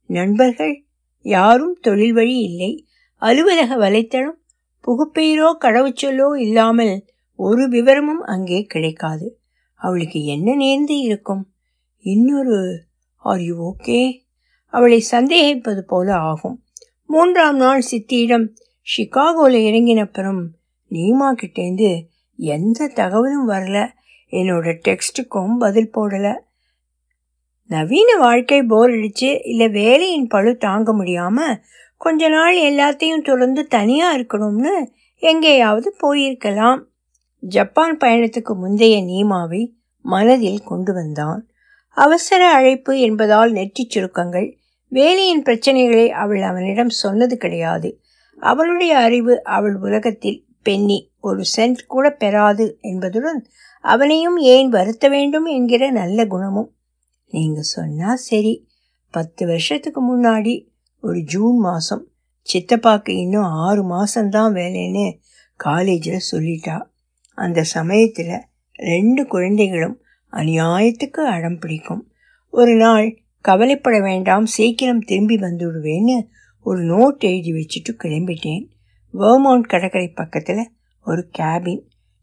நண்பர்கள்? 0.10 0.86
யாரும் 1.26 1.78
தொழில் 1.82 2.14
வழி 2.14 2.38
இல்லை. 2.38 2.86
அலுவலக 3.22 3.76
வலைத்தளம்? 3.76 4.38
புகுப்பெயரோ 4.88 5.50
கடவுச்சொல்லோ 5.62 6.40
இல்லாமல் 6.40 6.96
ஒரு 7.42 7.64
விவரமும் 7.68 8.24
அங்கே 8.26 8.60
கிடைக்காது. 8.64 9.28
அவளுக்கு 9.80 10.20
என்ன 10.26 10.56
நேர்ந்து 10.56 10.96
இருக்கும்? 11.00 11.44
இன்னொரு 12.06 12.58
ஆர் 13.24 13.42
யூ 13.42 13.56
ஓகே 13.68 14.02
அவளை 14.74 14.98
சந்தேகிப்பது 15.12 15.82
போல 15.82 16.16
ஆகும். 16.16 16.58
மூன்றாம் 17.06 17.56
நாள் 17.56 17.84
சித்தியிடம் 17.92 18.46
ஷிகாகோவில் 18.88 19.60
இறங்கினப்புறம் 19.70 20.42
நீமா 20.92 21.30
கிட்டேந்து 21.34 21.90
எந்த 22.40 22.88
தகவலும் 22.88 23.50
வரல. 23.50 23.78
என்னோட 24.32 24.68
டெக்ஸ்ட்டுக்கும் 24.88 25.56
பதில் 25.60 25.94
போடலை. 25.98 26.34
நவீன 27.70 28.10
வாழ்க்கை 28.18 28.64
போர் 28.64 28.90
அடிச்சு 28.90 29.32
இல்லை 29.44 29.70
வேலையின் 29.70 30.28
பழு 30.28 30.58
தாங்க 30.58 30.94
முடியாமல் 30.94 31.60
கொஞ்ச 31.98 32.30
நாள் 32.30 32.58
எல்லாத்தையும் 32.72 33.24
தொடர்ந்து 33.24 33.64
தனியாக 33.68 34.18
இருக்கணும்னு 34.18 34.76
எங்கேயாவது 35.22 35.90
போயிருக்கலாம். 36.04 36.80
ஜப்பான் 37.40 37.98
பயணத்துக்கு 37.98 38.56
முந்தைய 38.56 39.04
நீமாவை 39.04 39.72
மனதில் 40.02 40.64
கொண்டு 40.64 40.94
வந்தான். 40.94 41.50
அவசர 41.90 42.54
அழைப்பு 42.54 43.00
என்பதால் 43.00 43.52
நெற்றிச் 43.52 43.90
சுருக்கங்கள் 43.90 44.58
வேலையின் 44.88 45.42
பிரச்சனைகளை 45.42 46.10
அவள் 46.10 46.42
அவனிடம் 46.42 46.90
சொன்னது 46.90 47.38
கிடையாது. 47.38 48.02
அவளுடைய 48.40 48.98
அறிவு 48.98 49.44
அவள் 49.44 49.76
உலகத்தில் 49.76 50.46
பெண்ணி 50.64 51.12
ஒரு 51.20 51.44
சென்ட் 51.58 51.86
கூட 51.88 52.10
பெறாது 52.10 52.78
என்பதுடன் 52.82 53.46
அவனையும் 53.82 54.38
ஏன் 54.38 54.70
வருத்த 54.70 55.10
வேண்டும் 55.10 55.46
என்கிற 55.46 55.92
நல்ல 55.92 56.28
குணமும். 56.28 56.74
நீங்க 57.30 57.62
சொன்னா 57.62 58.16
சரி 58.16 58.68
பத்து 59.12 59.46
வருஷத்துக்கு 59.46 60.02
முன்னாடி 60.02 60.68
ஒரு 61.02 61.22
ஜூன் 61.22 61.58
மாதம் 61.58 62.08
சித்தப்பாக்கு 62.54 63.10
இன்னும் 63.10 63.44
ஆறு 63.44 63.84
மாதம்தான் 63.96 64.54
வேலைன்னு 64.54 65.18
காலேஜில் 65.56 66.22
சொல்லிட்டா. 66.32 66.89
அந்த 67.40 67.64
சமயத்தில் 67.64 68.42
ரெண்டு 68.74 69.28
குழந்தைகளும் 69.28 70.02
அநியாயத்துக்கு 70.32 71.26
அடம் 71.26 71.60
பிடிக்கும். 71.60 72.12
ஒரு 72.50 72.76
நாள் 72.76 73.22
கவலைப்பட 73.42 74.00
வேண்டாம் 74.00 74.46
சீக்கிரம் 74.46 75.00
திரும்பி 75.00 75.36
வந்துடுவேன்னு 75.36 76.28
ஒரு 76.62 76.82
நோட் 76.82 77.18
எழுதி 77.18 77.52
வச்சுட்டு 77.52 78.02
கிளம்பிட்டேன். 78.04 78.68
வேர்மவுண்ட் 79.14 79.68
கடற்கரை 79.68 80.08
பக்கத்தில் 80.08 80.72
ஒரு 81.06 81.30
கேபின். 81.38 81.82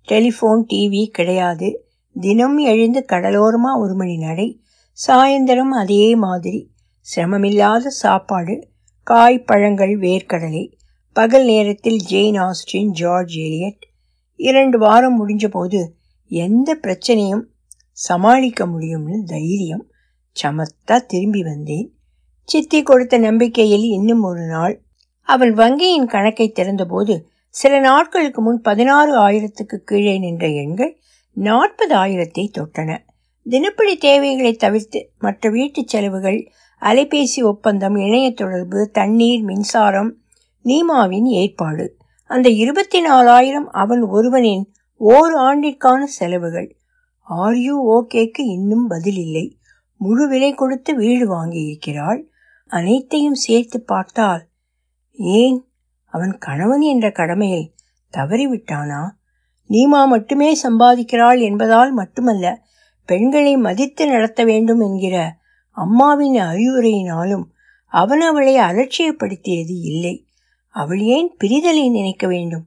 டெலிஃபோன் 0.08 0.64
டிவி 0.72 1.06
கிடையாது. 1.06 1.88
தினம் 2.20 2.58
எழுந்து 2.58 3.04
கடலோரமாக 3.08 3.78
ஒரு 3.78 3.94
மணி 3.94 4.16
நடை. 4.16 4.60
சாயந்தரம் 5.06 5.78
அதே 5.80 6.14
மாதிரி. 6.14 6.70
சிரமமில்லாத 7.16 7.86
சாப்பாடு 7.86 8.68
காய் 9.02 9.42
பழங்கள் 9.42 9.98
வேர்க்கடலை. 9.98 10.72
பகல் 11.12 11.44
நேரத்தில் 11.44 12.00
ஜெயின் 12.10 12.38
ஆஸ்டின் 12.38 12.90
ஜார்ஜ் 12.90 13.38
ஏலியட் 13.38 13.94
இரண்டு 14.36 14.78
வாரம் 14.78 15.16
முடிஞ்ச 15.20 15.48
போது 15.48 15.96
எந்த 16.28 16.78
பிரச்சனையும் 16.82 17.44
சமாளிக்க 17.92 18.66
முடியும்னு 18.66 19.22
தைரியம் 19.24 19.90
சமத்தா 20.42 20.96
திரும்பி 21.06 21.42
வந்தேன். 21.42 21.94
சித்தி 22.44 22.82
கொடுத்த 22.82 23.18
நம்பிக்கையில் 23.18 23.82
இன்னும் 23.82 24.22
ஒரு 24.22 24.46
நாள் 24.46 24.82
அவள் 25.22 25.54
வங்கியின் 25.54 26.06
கணக்கை 26.06 26.52
திறந்தபோது 26.54 27.26
சில 27.48 27.80
நாட்களுக்கு 27.80 28.42
முன் 28.42 28.60
பதினாறு 28.60 29.12
ஆயிரத்துக்கு 29.18 29.76
கீழே 29.76 30.18
நின்ற 30.18 30.48
எண்கள் 30.48 30.98
நாற்பது 31.32 31.94
ஆயிரத்தை 31.96 32.50
தொட்டன. 32.58 32.98
தினப்படி 33.46 33.96
தேவைகளை 33.96 34.52
தவிர்த்து 34.54 35.12
மற்ற 35.18 35.50
வீட்டு 35.50 35.82
செலவுகள் 35.86 36.50
அலைபேசி 36.80 37.42
ஒப்பந்தம் 37.42 37.96
இணைய 37.96 38.30
தொடர்பு 38.30 38.90
தண்ணீர் 38.90 39.42
மின்சாரம் 39.42 40.18
நீமாவின் 40.64 41.28
ஏற்பாடு. 41.40 41.96
அந்த 42.26 42.48
இருபத்தி 42.48 43.00
நாலாயிரம் 43.00 43.70
அவன் 43.70 44.02
ஒருவனின் 44.02 44.72
ஓர் 44.96 45.34
ஆண்டிற்கான 45.34 46.02
செலவுகள். 46.04 46.76
ஆர்யூ 47.30 47.74
ஓகேக்கு 47.90 48.38
இன்னும் 48.38 48.86
பதில் 48.86 49.16
இல்லை 49.16 49.58
முழு 49.96 50.28
விலை 50.28 50.54
கொடுத்து 50.54 50.94
வீடு 50.94 51.30
வாங்கியிருக்கிறாள். 51.30 52.22
அனைத்தையும் 52.66 53.34
சேர்த்து 53.34 53.80
பார்த்தால் 53.80 54.48
ஏன் 55.12 55.66
அவன் 56.06 56.38
கணவன் 56.38 56.80
என்ற 56.80 57.10
கடமையில் 57.10 57.74
தவறிவிட்டானா? 58.12 59.10
நீமா 59.68 60.06
மட்டுமே 60.06 60.56
சம்பாதிக்கிறாள் 60.62 61.40
என்பதால் 61.40 61.92
மட்டுமல்ல 61.92 62.62
பெண்களை 63.04 63.56
மதித்து 63.56 64.06
நடத்த 64.06 64.44
வேண்டும் 64.44 64.80
என்கிற 64.80 65.36
அம்மாவின் 65.70 66.34
அறிவுரையினாலும் 66.34 67.44
அவன் 67.86 68.20
அவளை 68.20 68.56
அலட்சியப்படுத்தியது 68.56 69.80
இல்லை. 69.82 70.25
அவள் 70.76 71.00
ஏன் 71.00 71.36
பிரிதலை 71.44 71.90
நினைக்க 71.90 72.26
வேண்டும்? 72.26 72.66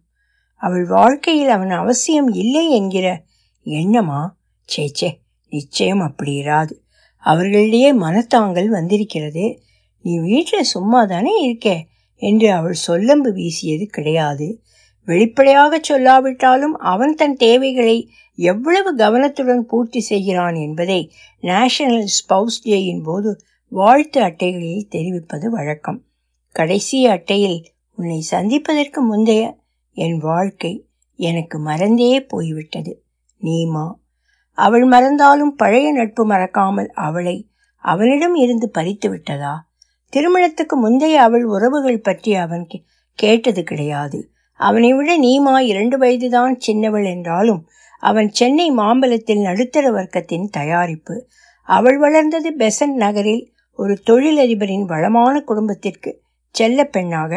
அவள் 0.55 0.85
வாழ்க்கையில் 0.85 1.47
அவன் 1.47 1.69
அவசியம் 1.69 2.27
இல்லை 2.27 2.71
என்கிற 2.71 3.23
எண்ணமா? 3.65 4.29
சேச்சே 4.77 5.19
நிச்சயம் 5.49 5.99
அப்படி 5.99 6.41
இராது. 6.41 6.71
அவர்களிடையே 7.17 7.93
மனத்தாங்கல் 7.93 8.67
வந்திருக்கிறது. 8.67 9.61
நீ 10.01 10.19
வீட்டில் 10.19 10.63
சும்மா 10.63 11.05
தானே 11.05 11.53
இருக்கே? 11.53 11.83
என்று 12.15 12.51
அவள் 12.51 12.75
சொல்லம்பு 12.87 13.31
வீசியது 13.33 13.85
கிடையாது. 13.85 14.61
வெளிப்படையாக 15.05 15.81
சொல்லாவிட்டாலும் 15.89 16.75
அவன் 16.79 17.15
தன் 17.15 17.35
தேவைகளை 17.35 18.09
எவ்வளவு 18.35 18.95
கவனத்துடன் 18.95 19.65
பூர்த்தி 19.65 19.99
செய்கிறான் 19.99 20.55
என்பதை 20.55 21.11
நேஷனல் 21.41 22.07
ஸ்பவுஸ் 22.07 22.61
டேயின் 22.63 23.03
போது 23.03 23.39
வாழ்த்து 23.69 24.21
அட்டைகளில் 24.21 24.87
தெரிவிப்பது 24.87 25.49
வழக்கம். 25.49 26.03
கடைசி 26.51 27.05
அட்டையில் 27.05 27.65
உன்னை 27.99 28.19
சந்திப்பதற்கு 28.31 28.99
முந்தைய 29.01 29.43
என் 29.97 30.17
வாழ்க்கை 30.17 30.87
எனக்கு 31.19 31.59
மறந்தே 31.59 32.21
போய்விட்டது. 32.21 32.91
நீமா 33.41 33.85
அவள் 34.57 34.85
மறந்தாலும் 34.85 35.55
பழைய 35.55 35.91
நட்பு 35.91 36.23
மறக்காமல் 36.25 36.89
அவளை 36.97 37.35
அவனிடம் 37.83 38.35
இருந்து 38.35 38.69
பறித்து 38.69 39.07
விட்டதா? 39.09 39.53
திருமணத்துக்கு 40.13 40.75
முந்தைய 40.75 41.21
அவள் 41.21 41.45
உறவுகள் 41.45 41.99
பற்றி 41.99 42.31
அவன் 42.35 42.65
கேட்டது 43.19 43.63
கிடையாது. 43.63 44.19
அவனை 44.59 44.93
விட 44.93 45.11
நீமா 45.17 45.55
இரண்டு 45.63 45.97
வயதுதான் 45.97 46.55
சின்னவள் 46.57 47.05
என்றாலும் 47.05 47.61
அவன் 48.03 48.29
சென்னை 48.31 48.71
மாம்பலத்தில் 48.71 49.41
நடுத்தர 49.41 49.85
வர்க்கத்தின் 49.91 50.49
தயாரிப்பு. 50.49 51.15
அவள் 51.69 51.97
வளர்ந்தது 51.97 52.49
பெசன் 52.57 52.95
நகரில் 52.95 53.43
ஒரு 53.79 53.93
தொழிலதிபரின் 54.05 54.85
வளமான 54.85 55.35
குடும்பத்திற்கு 55.41 56.11
செல்ல 56.55 56.83
பெண்ணாக 56.85 57.33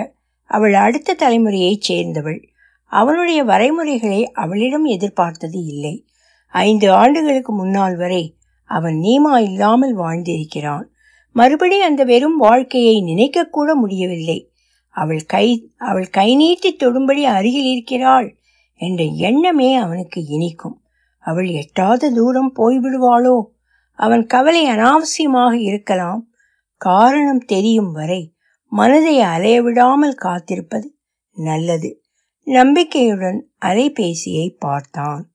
அவள் 0.52 0.74
அடுத்த 0.74 1.14
தலைமுறையைச் 1.14 1.80
சேர்ந்தவள். 1.80 2.48
அவனுடைய 2.84 3.44
வரைமுறைகளை 3.44 4.22
அவளிடம் 4.24 4.84
எதிர்பார்த்தது 4.84 5.64
இல்லை. 5.64 6.06
ஐந்து 6.48 6.92
ஆண்டுகளுக்கு 6.92 7.52
முன்னால் 7.52 7.96
வரை 7.96 8.36
அவன் 8.64 8.94
நீமா 8.94 9.36
இல்லாமல் 9.36 9.96
வாழ்ந்திருக்கிறான். 9.96 10.84
மறுபடி 11.32 11.80
அந்த 11.80 12.04
வெறும் 12.04 12.36
வாழ்க்கையை 12.36 13.02
நினைக்கக்கூட 13.02 13.74
முடியவில்லை. 13.74 14.50
அவள் 14.88 15.22
கை 15.22 15.72
அவள் 15.76 16.08
கை 16.08 16.36
நீட்டி 16.36 16.76
தொடும்படி 16.76 17.22
அருகில் 17.22 17.64
இருக்கிறாள் 17.64 18.36
என்ற 18.76 19.04
எண்ணமே 19.04 19.74
அவனுக்கு 19.74 20.24
இனிக்கும். 20.24 20.82
அவள் 21.18 21.46
எட்டாத 21.46 22.10
தூரம் 22.10 22.52
போய்விடுவாளோ? 22.56 23.44
அவன் 23.92 24.26
கவலை 24.26 24.64
அனாவசியமாக 24.66 25.52
இருக்கலாம். 25.52 26.28
காரணம் 26.76 27.38
தெரியும் 27.38 27.92
வரை 27.92 28.31
மனதை 28.74 29.20
அலைய 29.20 29.62
விடாமல் 29.62 30.14
காத்திருப்பது 30.14 30.88
நல்லது. 31.32 32.02
நம்பிக்கையுடன் 32.44 33.52
அலைபேசியை 33.60 34.56
பார்த்தான். 34.58 35.34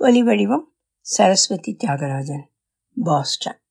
ஒலிவடிவம் 0.00 0.64
சரஸ்வதி 1.00 1.76
தியாகராஜன் 1.84 2.44
பாஸ்டன். 3.04 3.61